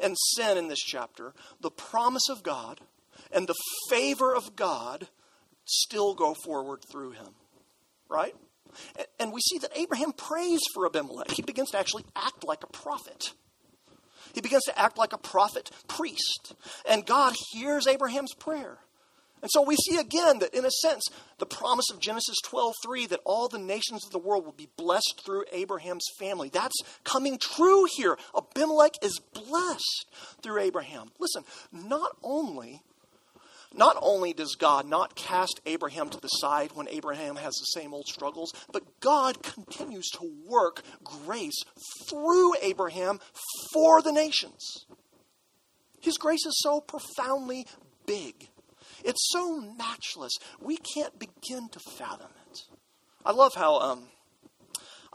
and 0.01 0.15
sin 0.35 0.57
in 0.57 0.67
this 0.67 0.79
chapter, 0.79 1.33
the 1.61 1.71
promise 1.71 2.29
of 2.29 2.43
God 2.43 2.81
and 3.31 3.47
the 3.47 3.55
favor 3.89 4.35
of 4.35 4.55
God 4.55 5.07
still 5.65 6.13
go 6.13 6.33
forward 6.45 6.81
through 6.91 7.11
him. 7.11 7.35
Right? 8.09 8.35
And 9.19 9.31
we 9.33 9.41
see 9.41 9.57
that 9.59 9.71
Abraham 9.75 10.11
prays 10.11 10.59
for 10.73 10.85
Abimelech. 10.85 11.31
He 11.31 11.41
begins 11.41 11.71
to 11.71 11.79
actually 11.79 12.05
act 12.15 12.43
like 12.43 12.63
a 12.63 12.67
prophet. 12.67 13.31
He 14.33 14.41
begins 14.41 14.63
to 14.63 14.77
act 14.77 14.97
like 14.97 15.13
a 15.13 15.17
prophet 15.17 15.71
priest. 15.87 16.53
And 16.87 17.05
God 17.05 17.35
hears 17.51 17.87
Abraham's 17.87 18.33
prayer. 18.33 18.79
And 19.45 19.51
so 19.51 19.61
we 19.61 19.75
see 19.75 19.97
again 19.97 20.39
that, 20.39 20.55
in 20.55 20.65
a 20.65 20.71
sense, 20.71 21.07
the 21.37 21.45
promise 21.45 21.85
of 21.91 21.99
Genesis 21.99 22.37
12:3 22.43 23.05
that 23.09 23.19
all 23.25 23.47
the 23.47 23.59
nations 23.59 24.03
of 24.03 24.09
the 24.09 24.17
world 24.17 24.43
will 24.43 24.53
be 24.53 24.71
blessed 24.75 25.21
through 25.23 25.45
Abraham's 25.51 26.07
family. 26.17 26.49
That's 26.49 26.73
coming 27.03 27.37
true 27.37 27.85
here. 27.95 28.17
Abimelech 28.35 28.93
is 29.03 29.19
blessed 29.19 30.07
through 30.41 30.61
Abraham. 30.61 31.11
Listen, 31.19 31.45
not 31.71 32.17
only 32.23 32.81
not 33.71 33.97
only 34.01 34.33
does 34.33 34.55
God 34.55 34.87
not 34.87 35.13
cast 35.13 35.61
Abraham 35.67 36.09
to 36.09 36.19
the 36.19 36.27
side 36.27 36.71
when 36.71 36.89
Abraham 36.89 37.35
has 37.35 37.53
the 37.53 37.79
same 37.79 37.93
old 37.93 38.07
struggles, 38.07 38.51
but 38.71 38.99
God 38.99 39.43
continues 39.43 40.09
to 40.13 40.27
work 40.47 40.81
grace 41.03 41.61
through 42.09 42.55
Abraham 42.63 43.19
for 43.71 44.01
the 44.01 44.11
nations. 44.11 44.87
His 46.01 46.17
grace 46.17 46.47
is 46.47 46.59
so 46.63 46.81
profoundly 46.81 47.67
big 48.07 48.49
it's 49.05 49.29
so 49.31 49.61
matchless. 49.77 50.33
We 50.59 50.77
can't 50.77 51.17
begin 51.17 51.69
to 51.69 51.79
fathom 51.79 52.31
it. 52.51 52.61
I 53.25 53.31
love 53.31 53.53
how 53.55 53.79
um, 53.79 54.07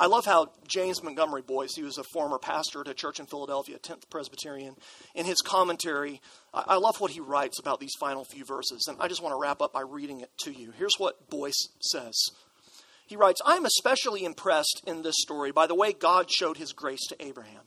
I 0.01 0.07
love 0.07 0.25
how 0.25 0.53
James 0.67 1.03
Montgomery 1.03 1.43
Boice, 1.43 1.75
he 1.75 1.83
was 1.83 1.99
a 1.99 2.05
former 2.05 2.39
pastor 2.39 2.81
at 2.81 2.89
a 2.89 2.95
church 2.95 3.21
in 3.21 3.27
Philadelphia, 3.27 3.79
10th 3.79 4.09
Presbyterian, 4.09 4.77
in 5.15 5.27
his 5.27 5.43
commentary, 5.43 6.23
I 6.55 6.77
love 6.77 7.01
what 7.01 7.11
he 7.11 7.21
writes 7.21 7.59
about 7.59 7.81
these 7.81 7.95
final 8.01 8.25
few 8.25 8.47
verses. 8.47 8.87
And 8.89 8.97
I 8.99 9.09
just 9.09 9.23
want 9.23 9.35
to 9.35 9.39
wrap 9.39 9.61
up 9.61 9.75
by 9.75 9.83
reading 9.83 10.23
it 10.23 10.31
to 10.45 10.53
you. 10.53 10.73
Here's 10.73 10.95
what 10.97 11.29
Boice 11.29 11.69
says. 11.81 12.15
He 13.07 13.15
writes, 13.15 13.43
I'm 13.45 13.67
especially 13.67 14.25
impressed 14.25 14.83
in 14.87 15.03
this 15.03 15.17
story 15.19 15.53
by 15.53 15.67
the 15.67 15.75
way 15.75 15.93
God 15.93 16.31
showed 16.31 16.57
his 16.57 16.73
grace 16.73 17.07
to 17.09 17.23
Abraham. 17.23 17.65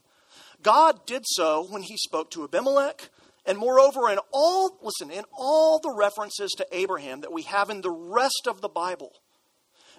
God 0.60 1.06
did 1.06 1.22
so 1.26 1.64
when 1.70 1.82
he 1.82 1.96
spoke 1.96 2.32
to 2.32 2.42
Abimelech, 2.42 3.10
and 3.46 3.58
moreover, 3.58 4.10
in 4.10 4.18
all, 4.32 4.78
listen, 4.82 5.10
in 5.10 5.24
all 5.32 5.78
the 5.78 5.94
references 5.94 6.52
to 6.52 6.66
Abraham 6.72 7.20
that 7.20 7.32
we 7.32 7.42
have 7.42 7.70
in 7.70 7.82
the 7.82 7.90
rest 7.90 8.46
of 8.46 8.60
the 8.60 8.68
Bible, 8.68 9.12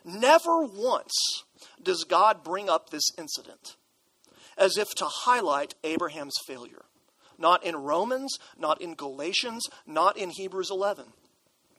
never 0.04 0.64
once 0.64 1.44
does 1.82 2.04
God 2.04 2.44
bring 2.44 2.70
up 2.70 2.90
this 2.90 3.10
incident 3.18 3.76
as 4.58 4.78
if 4.78 4.96
to 4.96 5.06
highlight 5.06 5.76
Abraham's 5.84 6.36
failure. 6.48 6.86
Not 7.38 7.66
in 7.66 7.76
Romans, 7.76 8.38
not 8.58 8.82
in 8.82 8.96
Galatians, 8.96 9.68
not 9.86 10.18
in 10.18 10.30
Hebrews 10.30 10.72
11. 10.72 11.06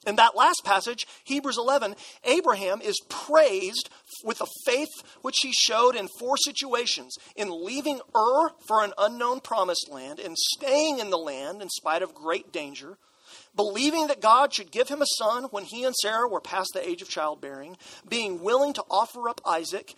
In 0.07 0.17
that 0.17 0.37
last 0.37 0.63
passage, 0.65 1.07
Hebrews 1.25 1.59
11, 1.59 1.97
Abraham 2.25 2.81
is 2.81 3.01
praised 3.09 3.91
with 4.25 4.39
the 4.39 4.47
faith 4.65 4.89
which 5.23 5.39
he 5.43 5.53
showed 5.53 5.97
in 5.97 6.09
four 6.21 6.37
situations 6.37 7.17
in 7.35 7.65
leaving 7.65 8.01
Ur 8.15 8.51
for 8.69 8.85
an 8.85 8.93
unknown 8.97 9.41
promised 9.41 9.91
land, 9.91 10.21
in 10.21 10.37
staying 10.37 11.01
in 11.01 11.11
the 11.11 11.19
land 11.19 11.61
in 11.61 11.69
spite 11.69 12.03
of 12.03 12.15
great 12.15 12.53
danger, 12.53 12.99
believing 13.57 14.07
that 14.07 14.21
God 14.21 14.55
should 14.55 14.71
give 14.71 14.89
him 14.89 15.03
a 15.03 15.07
son 15.19 15.45
when 15.51 15.65
he 15.65 15.83
and 15.83 15.95
Sarah 15.97 16.29
were 16.29 16.41
past 16.41 16.71
the 16.73 16.89
age 16.89 17.03
of 17.03 17.09
childbearing, 17.09 17.77
being 18.09 18.43
willing 18.43 18.75
to 18.75 18.85
offer 18.89 19.29
up 19.29 19.41
Isaac, 19.45 19.95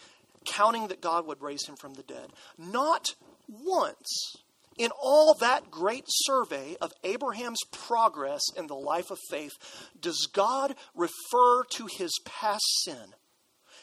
counting 0.46 0.88
that 0.88 1.02
God 1.02 1.26
would 1.26 1.42
raise 1.42 1.66
him 1.66 1.76
from 1.76 1.94
the 1.94 2.02
dead. 2.02 2.32
Not 2.56 3.14
once 3.46 4.36
in 4.78 4.90
all 5.02 5.34
that 5.34 5.70
great 5.70 6.04
survey 6.06 6.76
of 6.80 6.92
Abraham's 7.02 7.60
progress 7.72 8.40
in 8.56 8.68
the 8.68 8.74
life 8.74 9.10
of 9.10 9.18
faith, 9.28 9.52
does 10.00 10.28
God 10.32 10.74
refer 10.94 11.64
to 11.72 11.86
his 11.86 12.12
past 12.24 12.64
sin 12.84 13.14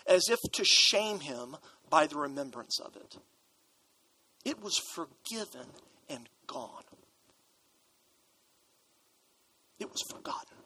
as 0.07 0.29
if 0.29 0.39
to 0.53 0.63
shame 0.63 1.19
him 1.19 1.57
by 1.89 2.07
the 2.07 2.17
remembrance 2.17 2.79
of 2.79 2.95
it? 2.95 3.17
It 4.45 4.63
was 4.63 4.79
forgiven 4.93 5.67
and 6.09 6.29
gone. 6.47 6.83
It 9.79 9.91
was 9.91 10.01
forgotten. 10.09 10.57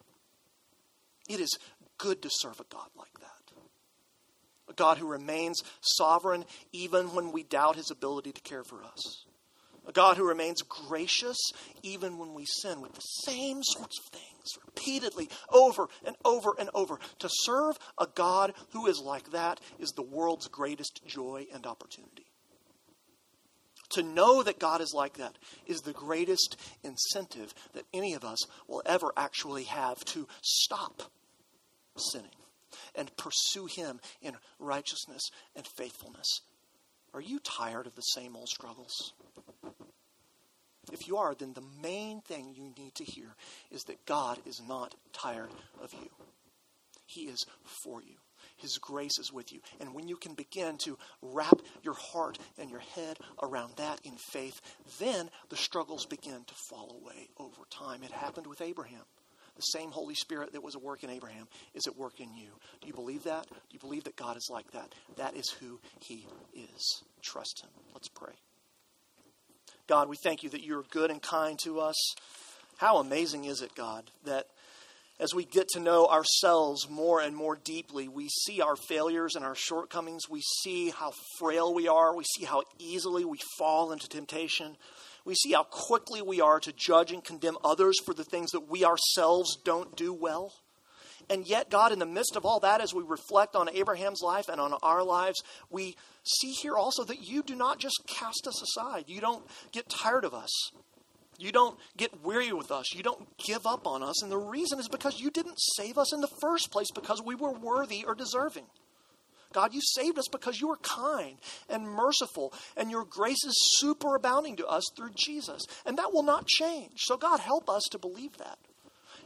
It 1.28 1.40
is 1.40 1.58
good 1.98 2.22
to 2.22 2.30
serve 2.32 2.60
a 2.60 2.66
God 2.72 2.90
like 2.96 3.20
that. 3.20 3.28
A 4.70 4.74
God 4.74 5.00
who 5.00 5.08
remains 5.08 5.64
sovereign 5.82 6.46
even 6.72 7.16
when 7.16 7.32
we 7.32 7.42
doubt 7.42 7.76
his 7.76 7.90
ability 7.90 8.32
to 8.34 8.42
care 8.42 8.64
for 8.64 8.84
us 8.84 9.26
a 9.90 9.92
God 9.92 10.18
who 10.18 10.28
remains 10.28 10.62
gracious 10.62 11.52
even 11.82 12.20
when 12.20 12.36
we 12.36 12.46
sin 12.46 12.80
with 12.80 12.94
the 12.94 13.02
same 13.02 13.64
sorts 13.64 14.00
of 14.00 14.06
things 14.06 14.58
repeatedly 14.64 15.30
over 15.52 15.88
and 16.06 16.16
over 16.24 16.52
and 16.60 16.70
over. 16.76 17.00
To 17.20 17.30
serve 17.30 17.80
a 17.98 18.08
God 18.14 18.54
who 18.72 18.86
is 18.86 19.02
like 19.04 19.32
that 19.32 19.60
is 19.80 19.90
the 19.90 20.04
world's 20.04 20.48
greatest 20.48 21.02
joy 21.08 21.48
and 21.52 21.66
opportunity. 21.66 22.28
To 23.94 24.04
know 24.04 24.44
that 24.44 24.60
God 24.60 24.80
is 24.80 24.94
like 24.94 25.18
that 25.18 25.40
is 25.66 25.82
the 25.82 25.92
greatest 25.92 26.56
incentive 26.84 27.56
that 27.74 27.86
any 27.92 28.14
of 28.14 28.24
us 28.24 28.38
will 28.68 28.84
ever 28.86 29.12
actually 29.18 29.64
have 29.64 30.06
to 30.06 30.28
stop 30.44 31.02
sinning 31.98 32.30
and 32.94 33.16
pursue 33.18 33.66
Him 33.66 34.00
in 34.22 34.36
righteousness 34.60 35.32
and 35.56 35.66
faithfulness. 35.66 36.42
Are 37.12 37.22
you 37.22 37.40
tired 37.40 37.88
of 37.88 37.96
the 37.96 38.02
same 38.02 38.36
old 38.36 38.50
struggles? 38.50 39.14
If 40.92 41.08
you 41.08 41.18
are, 41.18 41.36
then 41.36 41.54
the 41.54 41.64
main 41.82 42.22
thing 42.22 42.54
you 42.56 42.72
need 42.78 42.96
to 42.96 43.04
hear 43.04 43.36
is 43.72 43.84
that 43.86 44.06
God 44.06 44.40
is 44.46 44.62
not 44.68 44.96
tired 45.14 45.50
of 45.82 45.94
you. 45.94 46.10
He 47.06 47.22
is 47.22 47.46
for 47.64 48.02
you. 48.02 48.16
His 48.58 48.78
grace 48.78 49.18
is 49.20 49.32
with 49.32 49.52
you. 49.52 49.62
And 49.80 49.94
when 49.94 50.08
you 50.08 50.18
can 50.18 50.34
begin 50.34 50.78
to 50.86 50.98
wrap 51.22 51.62
your 51.82 51.94
heart 51.94 52.38
and 52.58 52.70
your 52.70 52.82
head 52.82 53.18
around 53.42 53.74
that 53.78 54.00
in 54.04 54.16
faith, 54.18 54.60
then 55.00 55.30
the 55.50 55.56
struggles 55.56 56.06
begin 56.06 56.44
to 56.46 56.54
fall 56.70 56.98
away 57.02 57.30
over 57.38 57.62
time. 57.70 58.04
It 58.04 58.12
happened 58.12 58.48
with 58.48 58.62
Abraham. 58.62 59.04
The 59.56 59.62
same 59.62 59.92
Holy 59.92 60.16
Spirit 60.16 60.54
that 60.54 60.64
was 60.64 60.76
at 60.76 60.82
work 60.82 61.04
in 61.04 61.10
Abraham 61.10 61.48
is 61.74 61.88
at 61.88 61.98
work 61.98 62.20
in 62.20 62.34
you. 62.34 62.50
Do 62.82 62.88
you 62.88 62.94
believe 62.94 63.24
that? 63.24 63.46
Do 63.50 63.56
you 63.72 63.80
believe 63.80 64.06
that 64.06 64.16
God 64.16 64.38
is 64.38 64.48
like 64.50 64.72
that? 64.72 64.94
That 65.18 65.36
is 65.36 65.50
who 65.50 65.80
He 66.00 66.26
is. 66.54 67.04
Trust 67.22 67.64
Him. 67.64 67.70
Let's 67.94 68.08
pray. 68.08 68.34
God, 69.90 70.08
we 70.08 70.18
thank 70.18 70.44
you 70.44 70.52
that 70.52 70.64
you're 70.64 70.84
good 70.92 71.10
and 71.10 71.20
kind 71.20 71.58
to 71.64 71.80
us. 71.80 71.96
How 72.78 72.98
amazing 72.98 73.46
is 73.46 73.64
it, 73.64 73.74
God, 73.74 74.04
that 74.24 74.46
as 75.20 75.34
we 75.34 75.46
get 75.46 75.68
to 75.70 75.80
know 75.80 76.06
ourselves 76.06 76.88
more 76.88 77.20
and 77.20 77.36
more 77.36 77.56
deeply, 77.56 78.08
we 78.08 78.30
see 78.30 78.62
our 78.62 78.76
failures 78.76 79.34
and 79.36 79.44
our 79.44 79.56
shortcomings. 79.56 80.30
We 80.30 80.42
see 80.62 80.92
how 80.92 81.12
frail 81.40 81.74
we 81.74 81.88
are. 81.88 82.16
We 82.16 82.24
see 82.24 82.46
how 82.46 82.62
easily 82.78 83.26
we 83.26 83.40
fall 83.58 83.92
into 83.92 84.08
temptation. 84.08 84.78
We 85.26 85.34
see 85.34 85.54
how 85.54 85.64
quickly 85.64 86.22
we 86.22 86.40
are 86.40 86.60
to 86.60 86.72
judge 86.72 87.12
and 87.12 87.24
condemn 87.24 87.58
others 87.64 87.96
for 88.06 88.14
the 88.14 88.24
things 88.24 88.52
that 88.52 88.70
we 88.70 88.86
ourselves 88.86 89.58
don't 89.66 89.98
do 89.98 90.14
well. 90.14 90.54
And 91.30 91.46
yet, 91.48 91.70
God, 91.70 91.92
in 91.92 92.00
the 92.00 92.06
midst 92.06 92.36
of 92.36 92.46
all 92.46 92.60
that, 92.62 92.82
as 92.82 92.94
we 92.94 93.04
reflect 93.04 93.56
on 93.56 93.70
Abraham's 93.70 94.22
life 94.22 94.50
and 94.50 94.60
on 94.60 94.74
our 94.82 95.04
lives, 95.04 95.44
we 95.70 95.96
see 96.24 96.52
here 96.52 96.76
also 96.76 97.04
that 97.04 97.22
you 97.22 97.44
do 97.44 97.56
not 97.56 97.80
just 97.80 98.02
cast 98.08 98.48
us 98.48 98.62
aside. 98.62 99.06
You 99.08 99.22
don't 99.22 99.46
get 99.72 99.90
tired 99.90 100.26
of 100.26 100.34
us. 100.34 100.72
You 101.38 101.52
don't 101.52 101.78
get 101.96 102.24
weary 102.24 102.52
with 102.52 102.72
us. 102.72 102.94
You 102.94 103.04
don't 103.04 103.26
give 103.38 103.66
up 103.66 103.88
on 103.88 104.04
us. 104.04 104.22
And 104.24 104.32
the 104.32 104.38
reason 104.38 104.80
is 104.80 104.90
because 104.90 105.22
you 105.22 105.30
didn't 105.30 105.60
save 105.78 105.98
us 105.98 106.14
in 106.14 106.20
the 106.20 106.30
first 106.42 106.72
place 106.72 106.92
because 106.94 107.22
we 107.22 107.36
were 107.36 107.54
worthy 107.54 108.04
or 108.06 108.16
deserving. 108.16 108.66
God, 109.54 109.74
you 109.74 109.82
saved 109.82 110.20
us 110.20 110.28
because 110.32 110.60
you 110.60 110.70
are 110.70 110.78
kind 110.78 111.38
and 111.70 111.88
merciful, 111.88 112.54
and 112.78 112.92
your 112.92 113.04
grace 113.04 113.44
is 113.44 113.82
superabounding 113.82 114.58
to 114.58 114.68
us 114.68 114.84
through 114.96 115.12
Jesus. 115.16 115.64
And 115.86 115.98
that 115.98 116.14
will 116.14 116.24
not 116.24 116.46
change. 116.46 116.92
So, 116.98 117.18
God, 117.18 117.40
help 117.40 117.70
us 117.70 117.84
to 117.92 117.98
believe 117.98 118.38
that. 118.38 118.60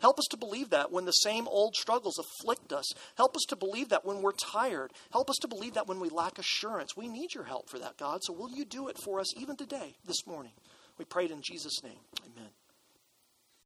Help 0.04 0.20
us 0.20 0.26
to 0.32 0.38
believe 0.38 0.70
that 0.72 0.92
when 0.92 1.06
the 1.06 1.12
same 1.12 1.48
old 1.48 1.78
struggles 1.78 2.20
afflict 2.20 2.74
us. 2.74 2.92
Help 3.16 3.38
us 3.38 3.44
to 3.48 3.56
believe 3.56 3.88
that 3.88 4.04
when 4.04 4.22
we're 4.22 4.34
tired. 4.34 4.92
Help 5.14 5.30
us 5.30 5.38
to 5.40 5.48
believe 5.48 5.76
that 5.76 5.88
when 5.88 6.02
we 6.02 6.10
lack 6.10 6.38
assurance. 6.38 6.98
We 6.98 7.08
need 7.08 7.34
your 7.34 7.46
help 7.46 7.70
for 7.70 7.80
that, 7.80 7.96
God. 7.96 8.20
So 8.24 8.34
will 8.34 8.50
you 8.50 8.66
do 8.66 8.90
it 8.90 8.98
for 9.02 9.22
us 9.22 9.34
even 9.40 9.56
today, 9.56 9.96
this 10.06 10.28
morning? 10.28 10.52
We 10.98 11.06
prayed 11.06 11.32
in 11.32 11.42
Jesus' 11.42 11.82
name. 11.82 12.00
Amen. 12.22 12.50